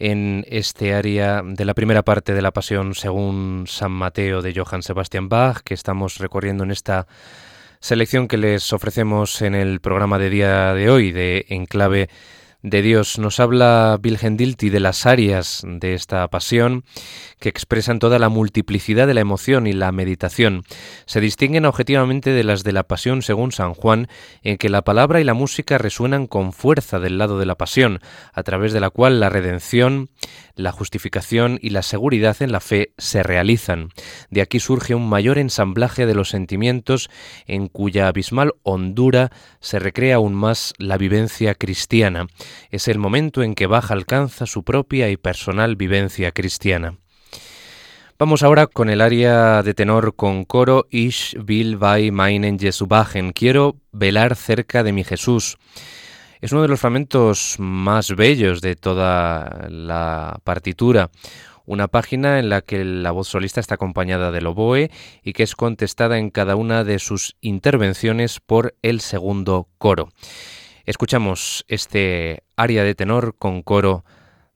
en 0.00 0.44
este 0.48 0.92
área 0.92 1.40
de 1.44 1.64
la 1.64 1.72
primera 1.72 2.02
parte 2.02 2.34
de 2.34 2.42
la 2.42 2.50
Pasión 2.50 2.96
según 2.96 3.66
San 3.68 3.92
Mateo 3.92 4.42
de 4.42 4.52
Johann 4.52 4.82
Sebastian 4.82 5.28
Bach, 5.28 5.60
que 5.62 5.74
estamos 5.74 6.18
recorriendo 6.18 6.64
en 6.64 6.72
esta 6.72 7.06
selección 7.78 8.26
que 8.26 8.38
les 8.38 8.72
ofrecemos 8.72 9.40
en 9.40 9.54
el 9.54 9.78
programa 9.78 10.18
de 10.18 10.30
día 10.30 10.74
de 10.74 10.90
hoy 10.90 11.12
de 11.12 11.46
Enclave 11.48 12.08
de 12.62 12.82
Dios. 12.82 13.18
Nos 13.18 13.38
habla 13.38 13.98
Dilti 14.02 14.68
de 14.68 14.80
las 14.80 15.06
áreas 15.06 15.62
de 15.64 15.94
esta 15.94 16.26
pasión 16.28 16.84
que 17.38 17.48
expresan 17.48 18.00
toda 18.00 18.18
la 18.18 18.28
multiplicidad 18.28 19.06
de 19.06 19.14
la 19.14 19.20
emoción 19.20 19.66
y 19.66 19.72
la 19.72 19.92
meditación. 19.92 20.64
Se 21.06 21.20
distinguen 21.20 21.66
objetivamente 21.66 22.30
de 22.30 22.42
las 22.42 22.64
de 22.64 22.72
la 22.72 22.82
pasión 22.82 23.22
según 23.22 23.52
San 23.52 23.74
Juan, 23.74 24.08
en 24.42 24.56
que 24.56 24.68
la 24.68 24.82
palabra 24.82 25.20
y 25.20 25.24
la 25.24 25.34
música 25.34 25.78
resuenan 25.78 26.26
con 26.26 26.52
fuerza 26.52 26.98
del 26.98 27.18
lado 27.18 27.38
de 27.38 27.46
la 27.46 27.56
pasión, 27.56 28.00
a 28.32 28.42
través 28.42 28.72
de 28.72 28.80
la 28.80 28.90
cual 28.90 29.20
la 29.20 29.28
redención, 29.28 30.10
la 30.56 30.72
justificación 30.72 31.60
y 31.62 31.70
la 31.70 31.82
seguridad 31.82 32.36
en 32.40 32.50
la 32.50 32.60
fe 32.60 32.92
se 32.98 33.22
realizan. 33.22 33.90
De 34.30 34.42
aquí 34.42 34.58
surge 34.58 34.96
un 34.96 35.08
mayor 35.08 35.38
ensamblaje 35.38 36.06
de 36.06 36.14
los 36.14 36.30
sentimientos 36.30 37.08
en 37.46 37.68
cuya 37.68 38.08
abismal 38.08 38.54
hondura 38.64 39.30
se 39.60 39.78
recrea 39.78 40.16
aún 40.16 40.34
más 40.34 40.74
la 40.78 40.98
vivencia 40.98 41.54
cristiana. 41.54 42.26
Es 42.70 42.88
el 42.88 42.98
momento 42.98 43.42
en 43.42 43.54
que 43.54 43.66
Baja 43.66 43.94
alcanza 43.94 44.46
su 44.46 44.62
propia 44.62 45.10
y 45.10 45.16
personal 45.16 45.76
vivencia 45.76 46.32
cristiana. 46.32 46.98
Vamos 48.18 48.42
ahora 48.42 48.66
con 48.66 48.90
el 48.90 49.00
área 49.00 49.62
de 49.62 49.74
tenor 49.74 50.16
con 50.16 50.44
coro 50.44 50.88
Ich 50.90 51.36
will 51.46 51.76
bei 51.76 52.10
meinen 52.10 52.58
Jesu 52.58 52.88
Quiero 53.32 53.76
velar 53.92 54.34
cerca 54.34 54.82
de 54.82 54.92
mi 54.92 55.04
Jesús. 55.04 55.56
Es 56.40 56.50
uno 56.50 56.62
de 56.62 56.68
los 56.68 56.80
fragmentos 56.80 57.54
más 57.58 58.16
bellos 58.16 58.60
de 58.60 58.74
toda 58.74 59.68
la 59.70 60.40
partitura. 60.42 61.10
Una 61.64 61.86
página 61.86 62.40
en 62.40 62.48
la 62.48 62.62
que 62.62 62.84
la 62.84 63.12
voz 63.12 63.28
solista 63.28 63.60
está 63.60 63.74
acompañada 63.74 64.32
del 64.32 64.46
oboe 64.48 64.90
y 65.22 65.32
que 65.32 65.44
es 65.44 65.54
contestada 65.54 66.18
en 66.18 66.30
cada 66.30 66.56
una 66.56 66.82
de 66.82 66.98
sus 66.98 67.36
intervenciones 67.40 68.40
por 68.40 68.74
el 68.82 69.00
segundo 69.00 69.68
coro. 69.78 70.08
Escuchamos 70.88 71.66
este 71.68 72.44
aria 72.56 72.82
de 72.82 72.94
tenor 72.94 73.36
con 73.38 73.60
coro 73.62 74.06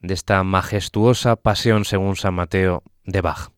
de 0.01 0.15
esta 0.15 0.43
majestuosa 0.45 1.37
pasión 1.37 1.85
según 1.85 2.17
San 2.17 2.33
Mateo 2.33 2.83
de 3.05 3.21
Bach. 3.21 3.52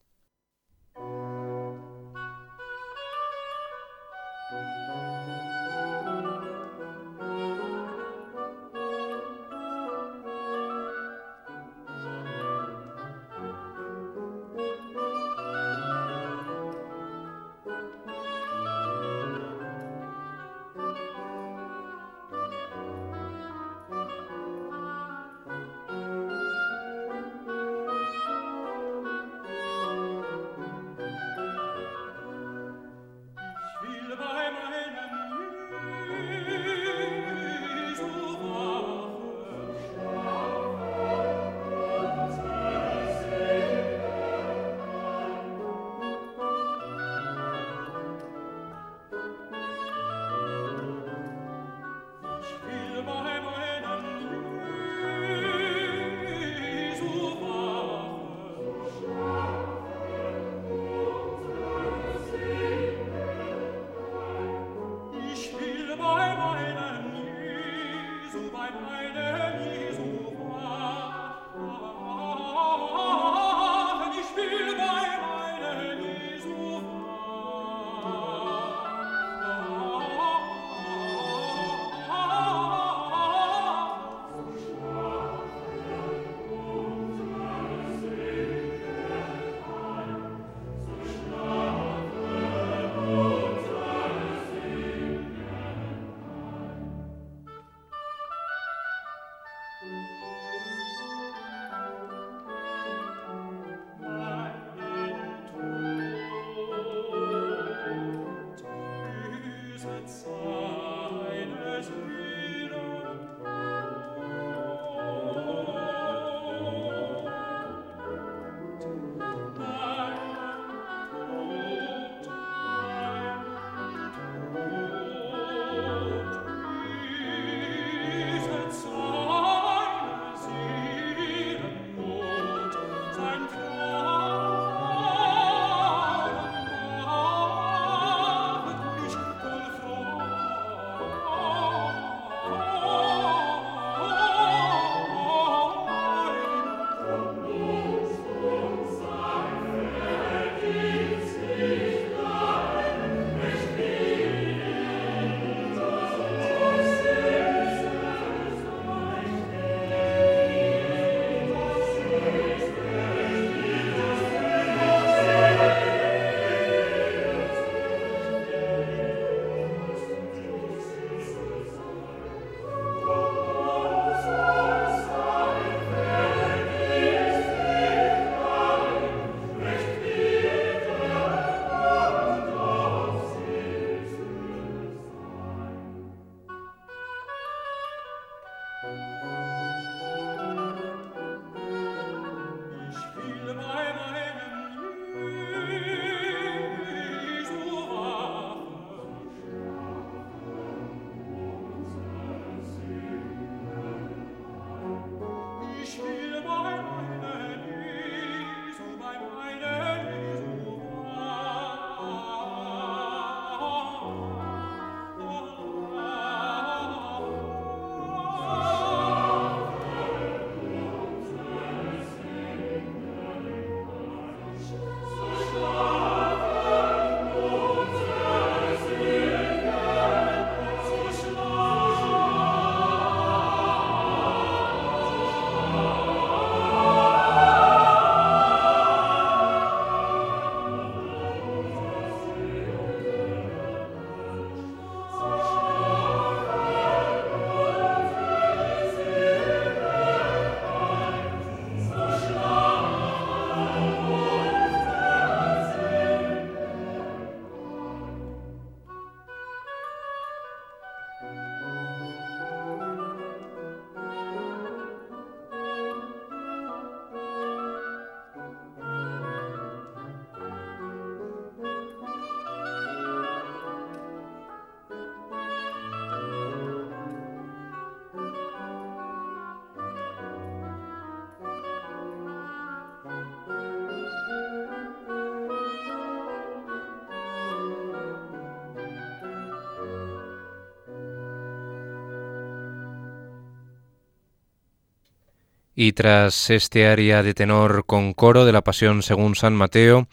Y 295.74 295.92
tras 295.92 296.50
este 296.50 296.87
área 296.87 297.22
de 297.22 297.34
tenor 297.34 297.84
con 297.87 298.12
coro 298.12 298.44
de 298.44 298.52
la 298.52 298.62
Pasión 298.62 299.02
según 299.02 299.34
San 299.34 299.54
Mateo, 299.54 300.06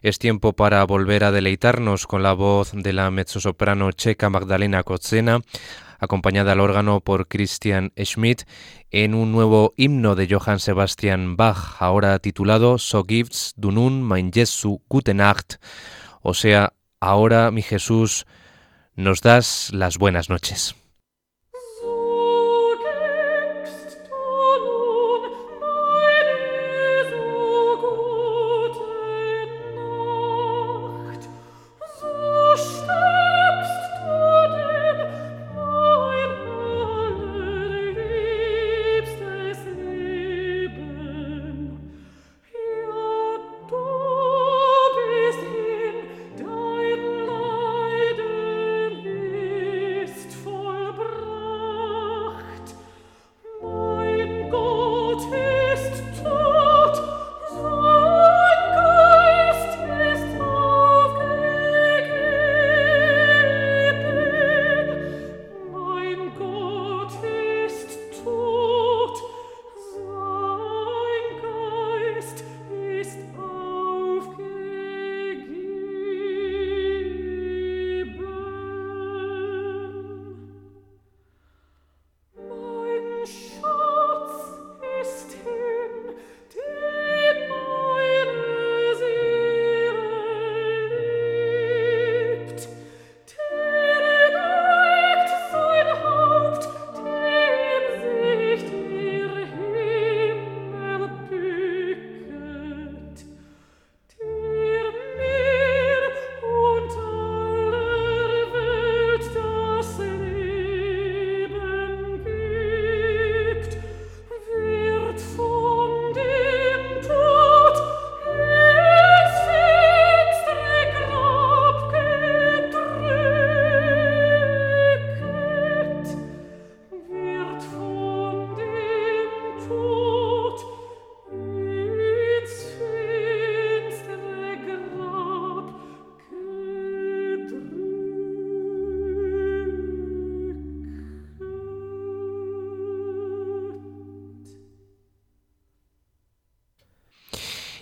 es 0.00 0.18
tiempo 0.18 0.52
para 0.52 0.84
volver 0.84 1.24
a 1.24 1.32
deleitarnos 1.32 2.06
con 2.06 2.22
la 2.22 2.32
voz 2.32 2.72
de 2.72 2.92
la 2.92 3.10
mezzosoprano 3.10 3.92
checa 3.92 4.30
Magdalena 4.30 4.82
Kotzena, 4.82 5.40
acompañada 5.98 6.52
al 6.52 6.60
órgano 6.60 7.00
por 7.00 7.28
Christian 7.28 7.92
Schmidt, 7.96 8.42
en 8.90 9.14
un 9.14 9.32
nuevo 9.32 9.74
himno 9.76 10.14
de 10.14 10.28
Johann 10.28 10.58
Sebastian 10.58 11.36
Bach, 11.36 11.80
ahora 11.80 12.18
titulado 12.18 12.78
So 12.78 13.04
gibt's 13.04 13.54
du 13.56 13.70
nun 13.70 14.02
mein 14.02 14.32
Jesu 14.32 14.82
gute 14.88 15.14
Nacht, 15.14 15.54
o 16.20 16.34
sea, 16.34 16.74
ahora 17.00 17.50
mi 17.50 17.62
Jesús 17.62 18.26
nos 18.94 19.20
das 19.20 19.70
las 19.72 19.98
buenas 19.98 20.28
noches. 20.28 20.81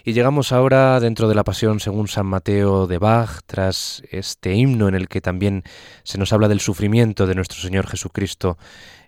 Y 0.02 0.14
llegamos 0.14 0.52
ahora 0.52 0.98
dentro 0.98 1.28
de 1.28 1.34
la 1.34 1.44
Pasión 1.44 1.78
según 1.78 2.08
San 2.08 2.24
Mateo 2.24 2.86
de 2.86 2.96
Bach, 2.96 3.40
tras 3.44 4.02
este 4.10 4.54
himno 4.54 4.88
en 4.88 4.94
el 4.94 5.08
que 5.08 5.20
también 5.20 5.62
se 6.04 6.16
nos 6.16 6.32
habla 6.32 6.48
del 6.48 6.60
sufrimiento 6.60 7.26
de 7.26 7.34
nuestro 7.34 7.60
Señor 7.60 7.86
Jesucristo 7.86 8.56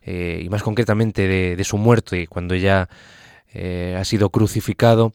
eh, 0.02 0.42
y 0.44 0.50
más 0.50 0.62
concretamente 0.62 1.26
de, 1.57 1.64
su 1.64 1.78
muerte 1.78 2.26
cuando 2.26 2.55
ya 2.57 2.90
eh, 3.55 3.96
ha 3.98 4.05
sido 4.05 4.28
crucificado. 4.28 5.14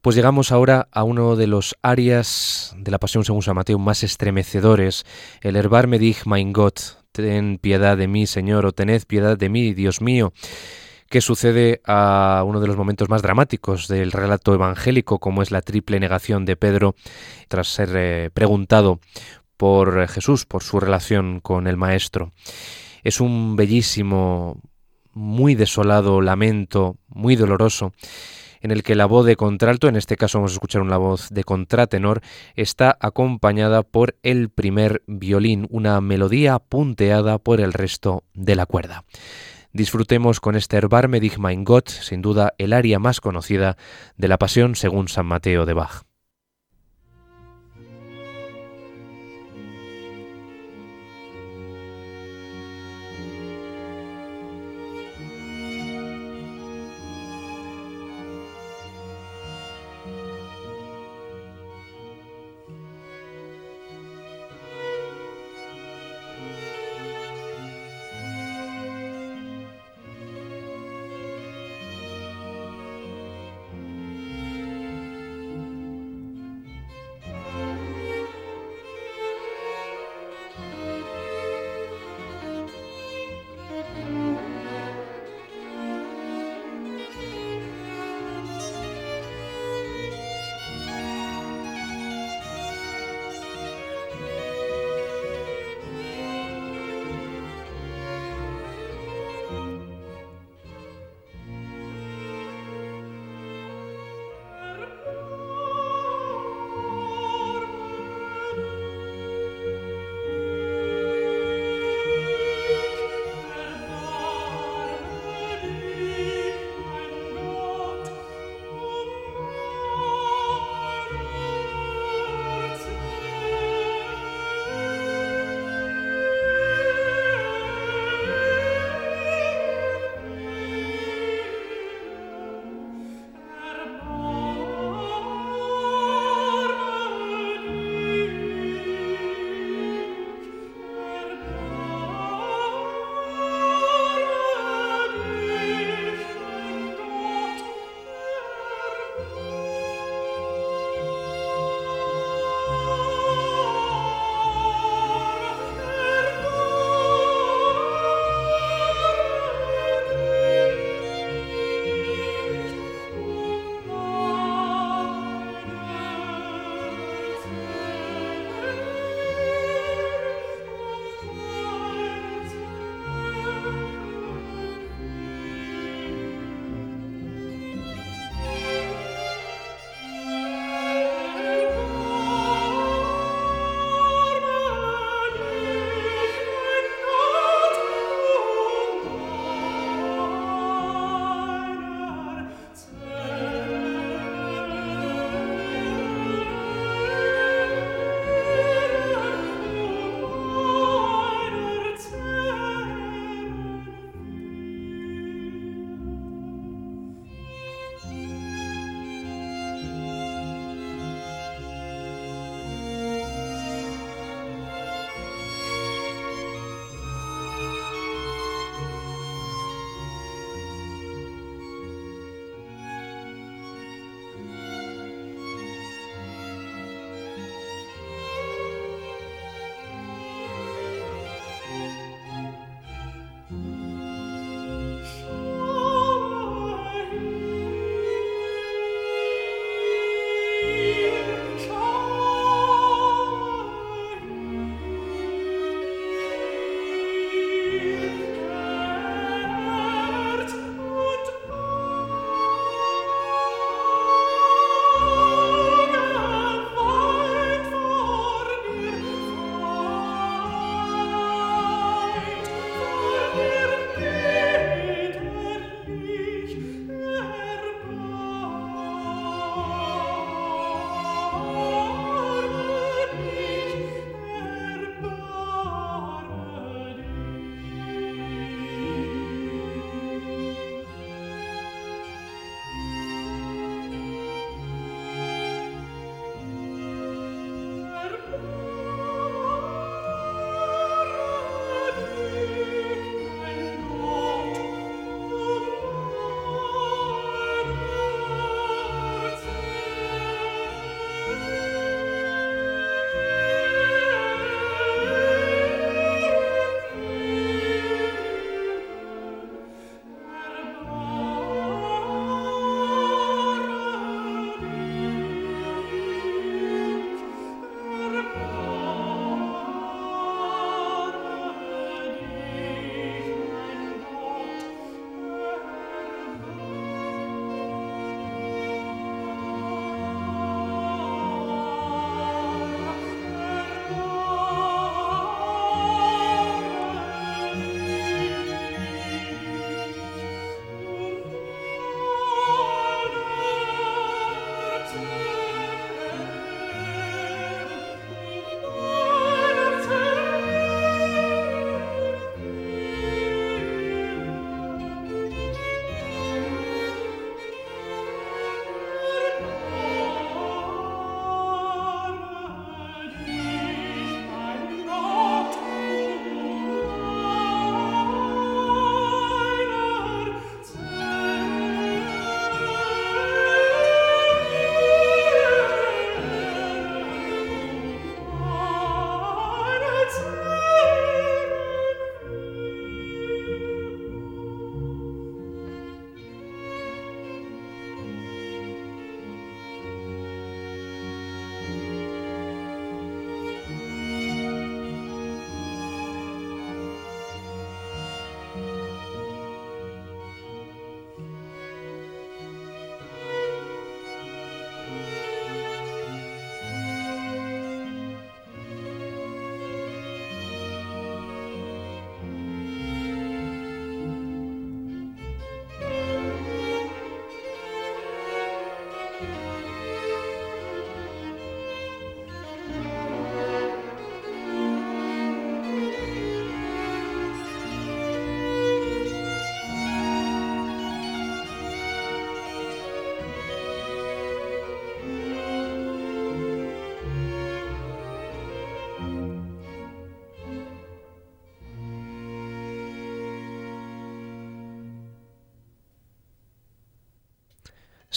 Pues 0.00 0.16
llegamos 0.16 0.50
ahora 0.50 0.88
a 0.90 1.04
uno 1.04 1.36
de 1.36 1.46
los 1.46 1.76
arias 1.82 2.74
de 2.76 2.90
la 2.90 2.98
Pasión 2.98 3.24
según 3.24 3.42
San 3.42 3.54
Mateo 3.54 3.78
más 3.78 4.02
estremecedores, 4.02 5.04
el 5.42 5.54
Herbar 5.54 5.86
me 5.86 5.98
dich 6.00 6.26
mein 6.26 6.52
Gott, 6.52 6.80
ten 7.12 7.58
piedad 7.58 7.96
de 7.96 8.08
mí, 8.08 8.26
Señor, 8.26 8.66
o 8.66 8.72
tened 8.72 9.02
piedad 9.06 9.36
de 9.36 9.50
mí, 9.50 9.72
Dios 9.72 10.00
mío 10.00 10.32
que 11.10 11.20
sucede 11.20 11.82
a 11.84 12.44
uno 12.46 12.60
de 12.60 12.68
los 12.68 12.76
momentos 12.76 13.08
más 13.08 13.20
dramáticos 13.20 13.88
del 13.88 14.12
relato 14.12 14.54
evangélico, 14.54 15.18
como 15.18 15.42
es 15.42 15.50
la 15.50 15.60
triple 15.60 15.98
negación 15.98 16.44
de 16.44 16.54
Pedro 16.54 16.94
tras 17.48 17.66
ser 17.66 17.90
eh, 17.96 18.30
preguntado 18.32 19.00
por 19.56 20.06
Jesús, 20.06 20.46
por 20.46 20.62
su 20.62 20.78
relación 20.78 21.40
con 21.40 21.66
el 21.66 21.76
Maestro. 21.76 22.32
Es 23.02 23.20
un 23.20 23.56
bellísimo, 23.56 24.62
muy 25.12 25.56
desolado 25.56 26.20
lamento, 26.20 26.96
muy 27.08 27.34
doloroso, 27.34 27.92
en 28.60 28.70
el 28.70 28.84
que 28.84 28.94
la 28.94 29.06
voz 29.06 29.26
de 29.26 29.34
contralto, 29.34 29.88
en 29.88 29.96
este 29.96 30.16
caso 30.16 30.38
vamos 30.38 30.52
a 30.52 30.54
escuchar 30.54 30.80
una 30.80 30.96
voz 30.96 31.28
de 31.30 31.42
contratenor, 31.42 32.20
está 32.54 32.96
acompañada 33.00 33.82
por 33.82 34.16
el 34.22 34.48
primer 34.48 35.02
violín, 35.08 35.66
una 35.70 36.00
melodía 36.00 36.60
punteada 36.60 37.38
por 37.38 37.60
el 37.60 37.72
resto 37.72 38.22
de 38.32 38.54
la 38.54 38.66
cuerda. 38.66 39.04
Disfrutemos 39.72 40.40
con 40.40 40.56
este 40.56 40.76
Herbar 40.76 41.06
Medig 41.06 41.38
mein 41.38 41.62
Gott, 41.62 41.88
sin 41.88 42.22
duda 42.22 42.54
el 42.58 42.72
aria 42.72 42.98
más 42.98 43.20
conocida 43.20 43.76
de 44.16 44.26
la 44.26 44.36
Pasión 44.36 44.74
según 44.74 45.06
San 45.06 45.26
Mateo 45.26 45.64
de 45.64 45.74
Bach. 45.74 46.09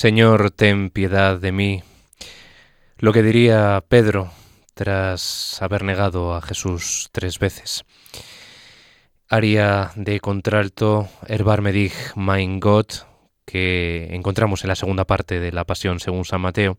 Señor, 0.04 0.51
ten 0.51 0.89
piedad 0.89 1.39
de 1.39 1.54
mí. 1.54 1.82
Lo 2.97 3.14
que 3.14 3.24
diría 3.24 3.82
Pedro 3.88 4.32
tras 4.74 5.62
haber 5.62 5.86
negado 5.86 6.36
a 6.36 6.41
Jesús 6.41 7.08
tres 7.14 7.39
veces. 7.39 7.86
Aria 9.30 9.93
de 9.95 10.20
contralto, 10.20 11.08
Erbarme 11.26 11.72
dig 11.72 11.93
mein 12.18 12.60
Gott, 12.60 13.08
que 13.45 14.10
encontramos 14.12 14.66
en 14.66 14.68
la 14.68 14.76
segunda 14.76 15.06
parte 15.06 15.39
de 15.39 15.54
la 15.54 15.64
Pasión 15.64 16.01
según 16.01 16.26
San 16.26 16.41
Mateo. 16.41 16.78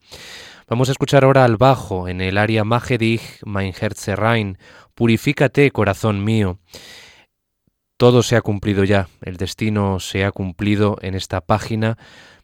Vamos 0.69 0.91
a 0.91 0.93
escuchar 0.93 1.25
ahora 1.25 1.47
al 1.47 1.57
bajo 1.57 2.09
en 2.09 2.21
el 2.21 2.37
aria 2.37 2.63
Mage 2.63 2.99
dig 2.99 3.23
mein 3.47 3.73
Herz 3.73 4.07
rein, 4.09 4.59
Purifícate, 4.95 5.71
corazón 5.71 6.23
mío. 6.23 6.59
Todo 7.97 8.23
se 8.23 8.37
ha 8.37 8.43
cumplido 8.43 8.85
ya, 8.85 9.09
el 9.23 9.39
destino 9.39 9.99
se 9.99 10.27
ha 10.27 10.31
cumplido 10.31 10.99
en 11.01 11.15
esta 11.15 11.41
página 11.41 11.97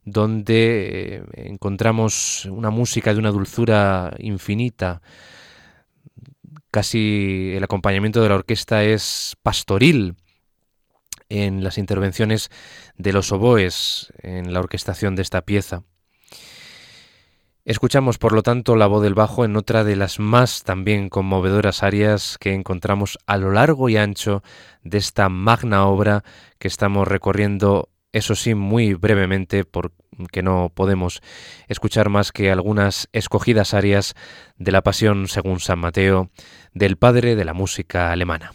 donde 0.04 1.16
eh, 1.16 1.24
encontramos 1.50 2.46
una 2.46 2.70
música 2.70 3.12
de 3.12 3.20
una 3.20 3.30
dulzura 3.30 4.14
infinita. 4.18 5.02
Casi 6.70 7.52
el 7.54 7.64
acompañamiento 7.64 8.22
de 8.22 8.28
la 8.28 8.36
orquesta 8.36 8.84
es 8.84 9.36
pastoril 9.42 10.16
en 11.28 11.64
las 11.64 11.78
intervenciones 11.78 12.50
de 12.96 13.12
los 13.12 13.32
oboes 13.32 14.12
en 14.18 14.52
la 14.52 14.60
orquestación 14.60 15.16
de 15.16 15.22
esta 15.22 15.42
pieza. 15.42 15.82
Escuchamos, 17.64 18.18
por 18.18 18.32
lo 18.32 18.42
tanto, 18.42 18.74
la 18.74 18.86
voz 18.86 19.02
del 19.02 19.14
bajo 19.14 19.44
en 19.44 19.54
otra 19.54 19.84
de 19.84 19.94
las 19.94 20.18
más 20.18 20.64
también 20.64 21.08
conmovedoras 21.08 21.82
áreas 21.82 22.38
que 22.38 22.54
encontramos 22.54 23.18
a 23.26 23.36
lo 23.36 23.52
largo 23.52 23.88
y 23.88 23.96
ancho 23.96 24.42
de 24.82 24.98
esta 24.98 25.28
magna 25.28 25.86
obra 25.86 26.24
que 26.58 26.68
estamos 26.68 27.06
recorriendo 27.06 27.90
eso 28.12 28.34
sí, 28.34 28.54
muy 28.54 28.94
brevemente, 28.94 29.64
porque 29.64 30.42
no 30.42 30.70
podemos 30.74 31.22
escuchar 31.68 32.08
más 32.08 32.32
que 32.32 32.50
algunas 32.50 33.08
escogidas 33.12 33.74
áreas 33.74 34.14
de 34.56 34.72
la 34.72 34.82
Pasión 34.82 35.28
según 35.28 35.60
San 35.60 35.78
Mateo 35.78 36.30
del 36.74 36.96
padre 36.96 37.36
de 37.36 37.44
la 37.44 37.54
música 37.54 38.12
alemana. 38.12 38.52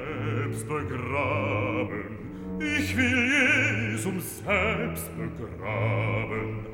selbst 0.00 0.68
begraben. 0.68 2.18
Ich 2.58 2.96
will 2.96 3.92
Jesum 3.92 4.20
selbst 4.20 5.10
begraben. 5.16 6.66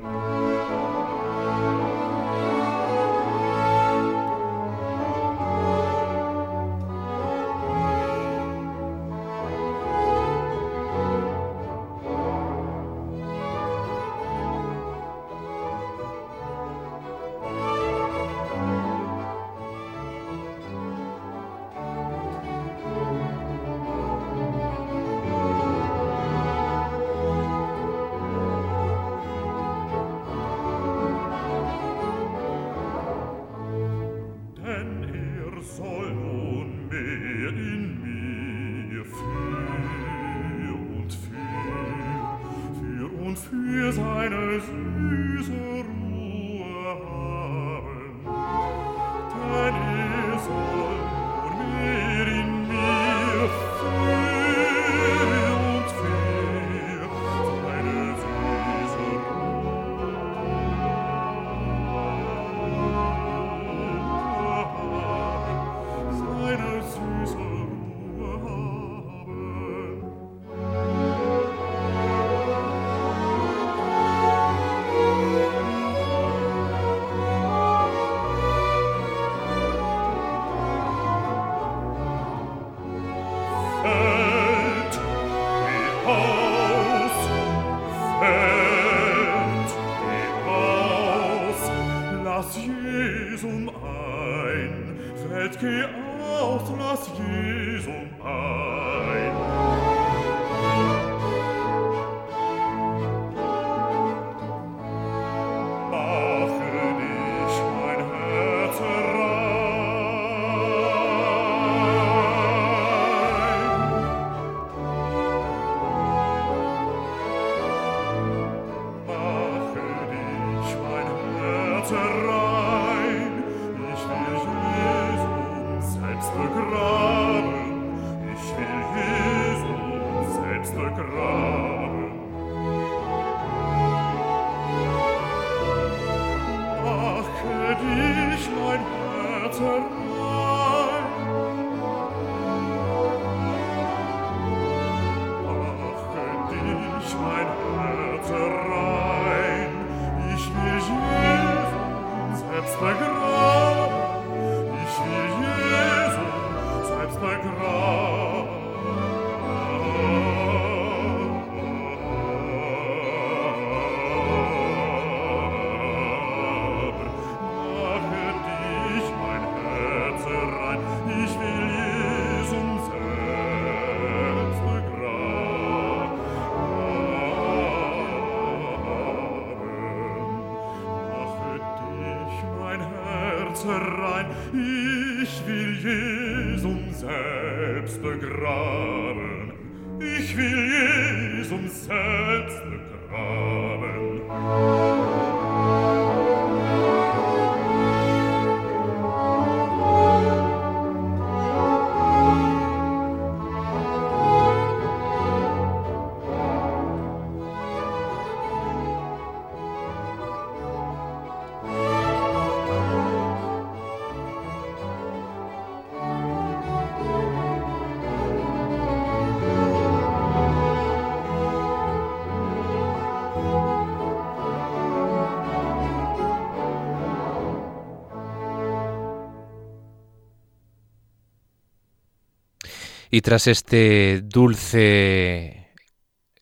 Y 233.17 233.21
tras 233.21 233.47
este 233.47 234.21
dulce 234.21 235.71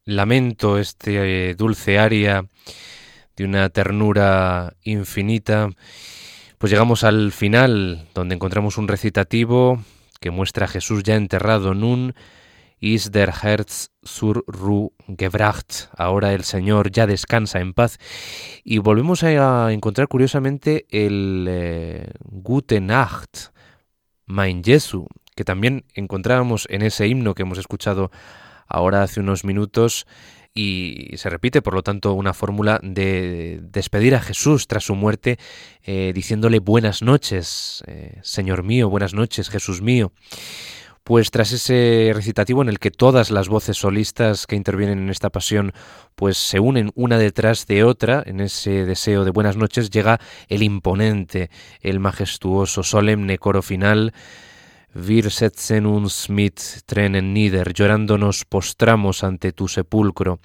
lamento, 0.03 0.77
este 0.77 1.55
dulce 1.55 1.99
aria 1.99 2.49
de 3.37 3.45
una 3.45 3.69
ternura 3.69 4.75
infinita, 4.83 5.69
pues 6.57 6.69
llegamos 6.69 7.05
al 7.05 7.31
final, 7.31 8.09
donde 8.13 8.35
encontramos 8.35 8.77
un 8.77 8.89
recitativo 8.89 9.81
que 10.19 10.31
muestra 10.31 10.65
a 10.65 10.67
Jesús 10.67 11.03
ya 11.03 11.15
enterrado. 11.15 11.73
Nun 11.73 12.13
is 12.81 13.09
der 13.09 13.31
Herz 13.41 13.91
zur 14.03 14.43
Ruhe 14.45 14.91
gebracht. 15.17 15.87
Ahora 15.95 16.33
el 16.33 16.43
Señor 16.43 16.91
ya 16.91 17.07
descansa 17.07 17.61
en 17.61 17.73
paz. 17.73 17.99
Y 18.65 18.79
volvemos 18.79 19.23
a 19.23 19.71
encontrar 19.71 20.09
curiosamente 20.09 20.87
el 20.89 21.47
eh, 21.47 22.11
Gute 22.25 22.81
Nacht, 22.81 23.53
mein 24.25 24.61
Jesu, 24.61 25.07
que 25.35 25.43
también 25.43 25.85
encontrábamos 25.93 26.67
en 26.69 26.81
ese 26.81 27.07
himno 27.07 27.35
que 27.35 27.43
hemos 27.43 27.57
escuchado 27.57 28.11
ahora 28.67 29.03
hace 29.03 29.19
unos 29.19 29.43
minutos 29.43 30.07
y 30.57 31.09
se 31.17 31.29
repite, 31.29 31.61
por 31.61 31.73
lo 31.73 31.83
tanto, 31.83 32.13
una 32.13 32.33
fórmula 32.33 32.79
de 32.81 33.59
despedir 33.61 34.15
a 34.15 34.21
Jesús 34.21 34.67
tras 34.67 34.85
su 34.85 34.95
muerte, 34.95 35.37
eh, 35.83 36.13
diciéndole 36.15 36.59
buenas 36.59 37.01
noches, 37.01 37.83
eh, 37.87 38.19
Señor 38.23 38.63
mío, 38.63 38.89
buenas 38.89 39.13
noches, 39.13 39.49
Jesús 39.49 39.81
mío. 39.81 40.13
Pues 41.03 41.29
tras 41.29 41.51
ese 41.51 42.13
recitativo 42.15 42.61
en 42.61 42.69
el 42.69 42.79
que 42.79 42.89
todas 42.89 43.29
las 43.29 43.49
voces 43.49 43.77
solistas 43.77 44.47
que 44.47 44.55
intervienen 44.55 44.97
en 44.97 45.09
esta 45.09 45.29
pasión 45.29 45.73
pues 46.15 46.37
se 46.37 46.59
unen 46.59 46.91
una 46.95 47.19
detrás 47.19 47.67
de 47.67 47.83
otra 47.83 48.23
en 48.25 48.39
ese 48.39 48.85
deseo 48.85 49.23
de 49.23 49.29
buenas 49.29 49.55
noches, 49.57 49.91
llega 49.91 50.19
el 50.47 50.63
imponente, 50.63 51.51
el 51.81 51.99
majestuoso, 51.99 52.81
solemne 52.81 53.37
coro 53.37 53.61
final 53.61 54.13
Wir 54.97 55.29
setzen 55.29 55.85
uns 55.85 56.29
mit 56.29 56.83
Tränen 56.85 57.33
nieder, 57.33 57.73
llorando 57.73 58.17
nos 58.17 58.45
postramos 58.45 59.25
ante 59.25 59.51
tu 59.51 59.67
sepulcro. 59.67 60.39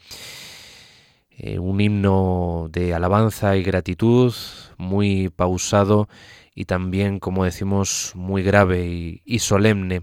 Eh, 1.39 1.61
un 1.61 1.81
himno 1.81 2.67
de 2.69 2.93
alabanza 2.93 3.57
y 3.57 3.63
gratitud, 3.63 4.35
muy 4.77 5.29
pausado 5.29 6.09
y 6.53 6.65
también, 6.65 7.21
como 7.21 7.45
decimos, 7.45 8.11
muy 8.17 8.43
grave 8.43 9.23
y 9.25 9.39
solemne. 9.39 10.03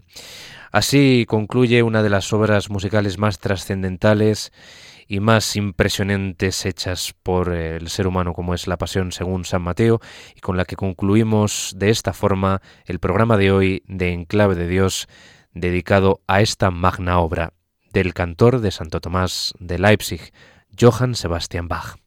Así 0.71 1.25
concluye 1.27 1.83
una 1.83 2.01
de 2.01 2.09
las 2.09 2.31
obras 2.31 2.69
musicales 2.69 3.17
más 3.17 3.39
trascendentales 3.39 4.53
y 5.07 5.19
más 5.19 5.55
impresionantes 5.55 6.65
hechas 6.65 7.13
por 7.23 7.53
el 7.53 7.89
ser 7.89 8.07
humano 8.07 8.33
como 8.33 8.53
es 8.53 8.67
la 8.67 8.77
Pasión 8.77 9.11
según 9.11 9.45
San 9.45 9.61
Mateo 9.61 9.99
y 10.35 10.39
con 10.41 10.57
la 10.57 10.65
que 10.65 10.75
concluimos 10.75 11.73
de 11.77 11.89
esta 11.89 12.13
forma 12.13 12.61
el 12.85 12.99
programa 12.99 13.37
de 13.37 13.51
hoy 13.51 13.83
de 13.87 14.13
Enclave 14.13 14.55
de 14.55 14.67
Dios 14.67 15.07
dedicado 15.53 16.21
a 16.27 16.41
esta 16.41 16.71
magna 16.71 17.19
obra 17.19 17.53
del 17.91 18.13
cantor 18.13 18.59
de 18.59 18.71
Santo 18.71 19.01
Tomás 19.01 19.53
de 19.59 19.79
Leipzig, 19.79 20.33
Johann 20.79 21.15
Sebastian 21.15 21.67
Bach. 21.67 22.06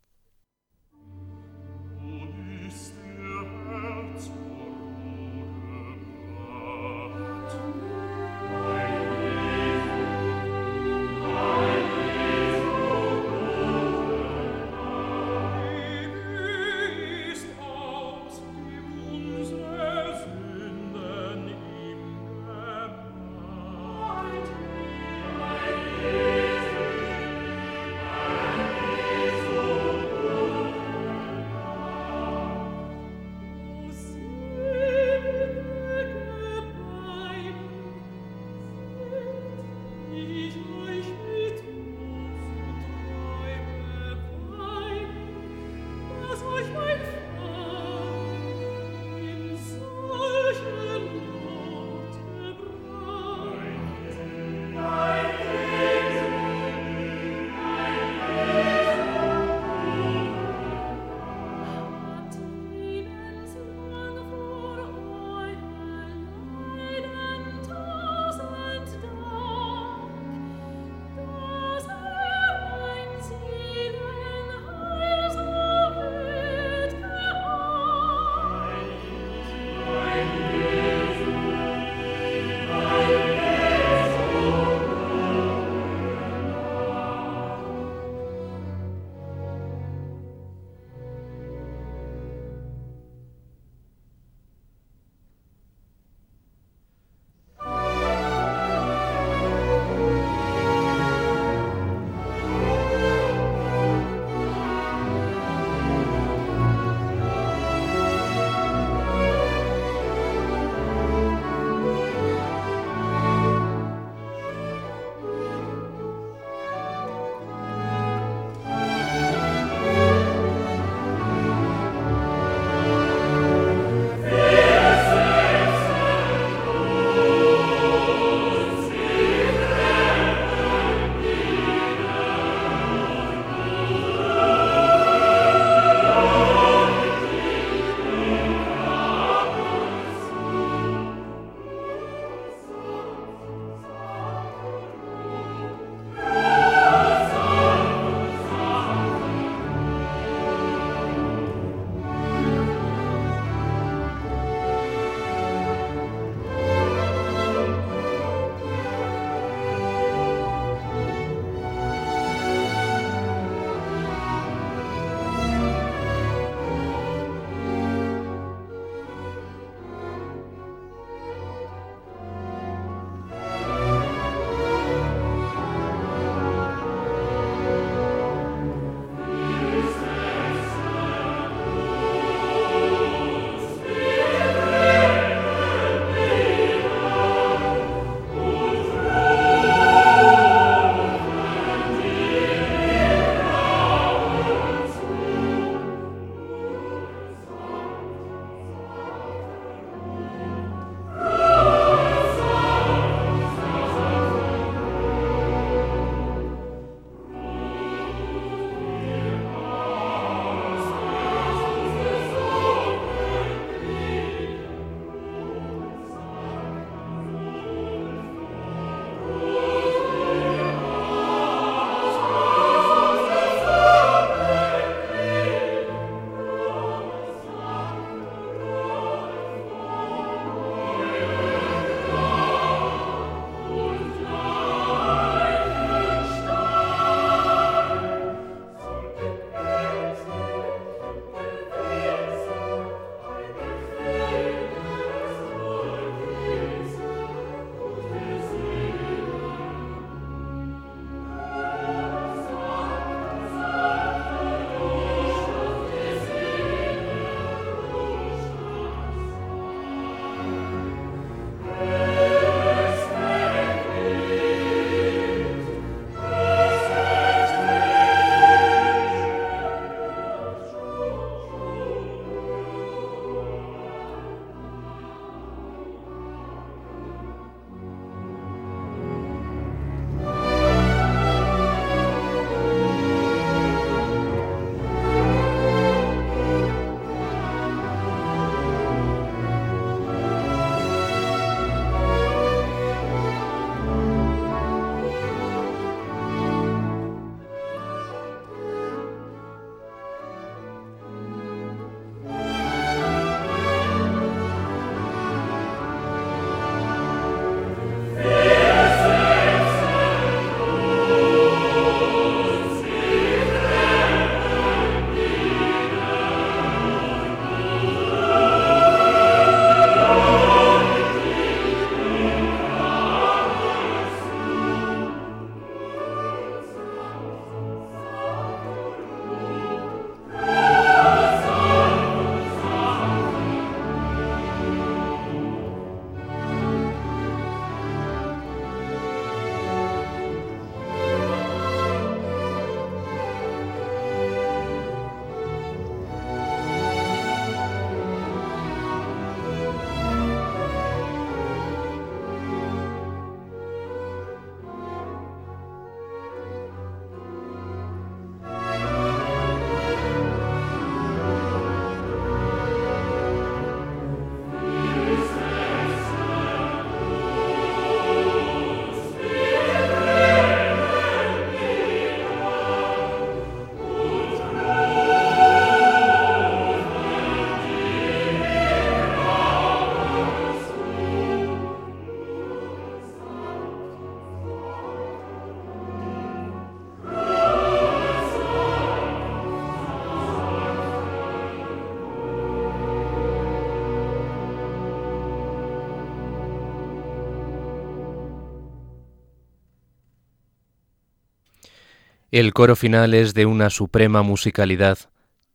El 402.31 402.53
coro 402.53 402.77
final 402.77 403.13
es 403.15 403.35
de 403.35 403.45
una 403.45 403.71
suprema 403.71 404.23
musicalidad. 404.23 404.99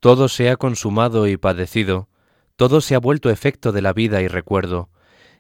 Todo 0.01 0.28
se 0.28 0.49
ha 0.49 0.57
consumado 0.57 1.26
y 1.26 1.38
padecido, 1.38 2.09
todo 2.57 2.82
se 2.82 2.95
ha 2.95 2.99
vuelto 2.99 3.30
efecto 3.30 3.71
de 3.71 3.82
la 3.82 3.93
vida 3.93 4.21
y 4.21 4.28
recuerdo, 4.28 4.89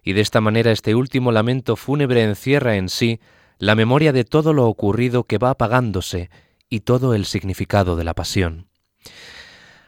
y 0.01 0.13
de 0.13 0.21
esta 0.21 0.39
manera 0.39 0.71
este 0.71 0.95
último 0.95 1.33
lamento 1.33 1.75
fúnebre 1.75 2.23
encierra 2.23 2.77
en 2.77 2.87
sí 2.87 3.19
la 3.57 3.75
memoria 3.75 4.13
de 4.13 4.23
todo 4.23 4.53
lo 4.53 4.65
ocurrido 4.65 5.25
que 5.25 5.37
va 5.37 5.49
apagándose 5.49 6.29
y 6.69 6.81
todo 6.81 7.13
el 7.13 7.25
significado 7.25 7.97
de 7.97 8.05
la 8.05 8.13
pasión. 8.13 8.69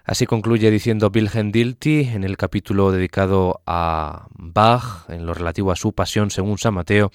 Así 0.03 0.25
concluye 0.25 0.69
diciendo 0.69 1.09
Wilhelm 1.13 1.53
Dilty 1.53 2.09
en 2.09 2.25
el 2.25 2.35
capítulo 2.35 2.91
dedicado 2.91 3.61
a 3.65 4.27
Bach, 4.31 5.09
en 5.09 5.25
lo 5.25 5.33
relativo 5.33 5.71
a 5.71 5.77
su 5.77 5.93
pasión 5.93 6.29
según 6.29 6.57
San 6.57 6.73
Mateo, 6.73 7.11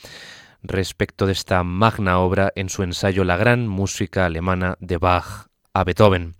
respecto 0.62 1.26
de 1.26 1.32
esta 1.32 1.62
magna 1.64 2.18
obra 2.18 2.52
en 2.56 2.68
su 2.68 2.82
ensayo 2.82 3.24
La 3.24 3.36
gran 3.36 3.68
música 3.68 4.26
alemana 4.26 4.76
de 4.80 4.98
Bach 4.98 5.46
a 5.74 5.84
Beethoven. 5.84 6.34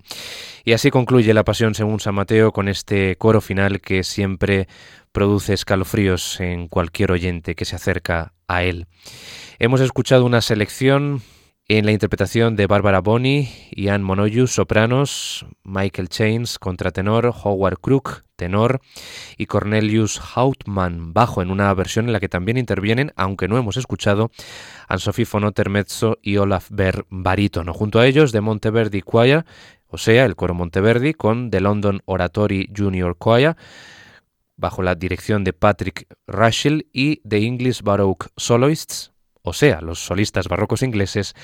Y 0.65 0.73
así 0.73 0.91
concluye 0.91 1.35
la 1.35 1.45
Pasión 1.45 1.75
según 1.75 2.01
San 2.01 2.15
Mateo 2.15 2.53
con 2.53 2.69
este 2.69 3.17
coro 3.17 3.41
final 3.41 3.81
que 3.81 4.05
siempre 4.05 4.69
produce 5.11 5.55
escalofríos 5.55 6.41
en 6.41 6.69
cualquier 6.69 7.13
oyente 7.13 7.55
que 7.55 7.65
se 7.65 7.77
acerca 7.77 8.33
a 8.49 8.63
él. 8.63 8.87
Hemos 9.59 9.81
escuchado 9.81 10.25
una 10.25 10.41
selección 10.41 11.23
en 11.79 11.87
la 11.87 11.93
interpretación 11.93 12.57
de 12.57 12.67
Barbara 12.67 13.01
Bonney, 13.01 13.49
Ian 13.71 14.03
Monoyu, 14.03 14.47
sopranos, 14.47 15.47
Michael 15.63 16.09
Chains, 16.09 16.59
contratenor, 16.59 17.33
Howard 17.43 17.79
Crook, 17.79 18.25
tenor, 18.37 18.81
y 19.39 19.47
Cornelius 19.47 20.21
Hautmann, 20.35 21.15
bajo, 21.15 21.41
en 21.41 21.51
una 21.51 21.73
versión 21.73 22.07
en 22.07 22.13
la 22.13 22.21
que 22.21 22.29
también 22.29 22.59
intervienen, 22.59 23.13
aunque 23.17 23.49
no 23.49 23.59
hemos 23.59 23.77
escuchado, 23.77 24.31
Anne-Sophie 24.89 25.27
von 25.31 25.45
Otter, 25.45 25.71
mezzo 25.71 26.19
y 26.21 26.37
Olaf 26.37 26.69
Berg, 26.71 27.07
barítono. 27.09 27.73
Junto 27.73 28.01
a 28.01 28.07
ellos, 28.07 28.33
de 28.33 28.41
Monteverdi 28.41 29.01
Choir, 29.03 29.45
o 29.87 29.99
sea, 29.99 30.25
el 30.25 30.37
coro 30.37 30.55
Monteverdi, 30.55 31.15
con 31.15 31.51
The 31.51 31.61
London 31.61 32.03
Oratory 32.07 32.71
Junior 32.77 33.17
Choir, 33.17 33.57
bajo 34.57 34.83
la 34.83 34.95
dirección 34.95 35.45
de 35.45 35.53
Patrick 35.53 36.07
Rushell 36.27 36.87
y 36.93 37.17
The 37.29 37.39
English 37.39 37.83
Baroque 37.83 38.27
Soloists, 38.37 39.12
o 39.43 39.53
sea, 39.53 39.81
los 39.81 40.05
solistas 40.05 40.49
barrocos 40.49 40.83
ingleses 40.83 41.35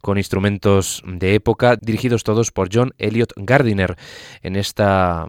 con 0.00 0.18
instrumentos 0.18 1.02
de 1.06 1.34
época 1.34 1.76
dirigidos 1.80 2.24
todos 2.24 2.52
por 2.52 2.68
John 2.72 2.94
Elliot 2.98 3.32
Gardiner 3.36 3.96
en 4.42 4.56
esta 4.56 5.26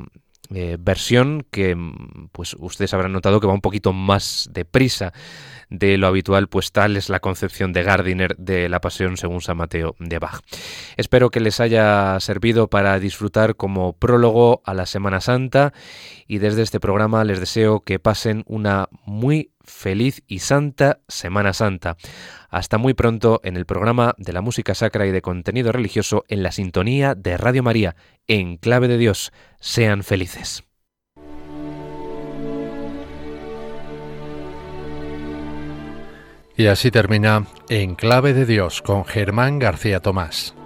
eh, 0.52 0.78
versión 0.80 1.46
que 1.52 1.78
pues 2.32 2.56
ustedes 2.58 2.94
habrán 2.96 3.14
notado 3.14 3.40
que 3.40 3.46
va 3.46 3.54
un 3.54 3.62
poquito 3.62 3.94
más 3.94 4.50
deprisa 4.52 5.14
de 5.70 6.00
lo 6.00 6.08
habitual, 6.08 6.48
pues 6.48 6.72
tal 6.72 6.98
es 6.98 7.10
la 7.10 7.20
concepción 7.20 7.72
de 7.72 7.84
Gardiner 7.84 8.36
de 8.38 8.68
la 8.68 8.82
Pasión 8.82 9.18
según 9.18 9.42
San 9.42 9.58
Mateo 9.58 9.96
de 10.00 10.18
Bach. 10.18 10.42
Espero 10.98 11.30
que 11.30 11.40
les 11.40 11.60
haya 11.60 12.20
servido 12.20 12.68
para 12.68 13.00
disfrutar 13.00 13.56
como 13.56 13.94
prólogo 13.94 14.64
a 14.66 14.74
la 14.74 14.88
Semana 14.88 15.22
Santa 15.22 15.72
y 16.28 16.40
desde 16.40 16.64
este 16.64 16.80
programa 16.80 17.24
les 17.24 17.40
deseo 17.40 17.82
que 17.82 18.00
pasen 18.00 18.44
una 18.48 18.90
muy 19.06 19.52
feliz 19.70 20.24
y 20.28 20.40
santa 20.40 21.00
Semana 21.08 21.54
Santa. 21.54 21.96
Hasta 22.50 22.78
muy 22.78 22.94
pronto 22.94 23.40
en 23.44 23.56
el 23.56 23.66
programa 23.66 24.16
de 24.18 24.34
la 24.34 24.42
música 24.42 24.76
sacra 24.76 25.06
y 25.06 25.12
de 25.12 25.22
contenido 25.22 25.72
religioso 25.72 26.26
en 26.28 26.44
la 26.44 26.52
sintonía 26.52 27.16
de 27.16 27.38
Radio 27.38 27.64
María, 27.64 27.96
en 28.28 28.58
clave 28.58 28.88
de 28.88 28.98
Dios. 28.98 29.32
Sean 29.60 30.04
felices. 30.04 30.64
Y 36.60 36.68
así 36.68 36.92
termina 36.92 37.46
En 37.70 37.96
Clave 37.96 38.34
de 38.34 38.46
Dios 38.46 38.82
con 38.82 39.06
Germán 39.06 39.60
García 39.60 40.02
Tomás. 40.02 40.59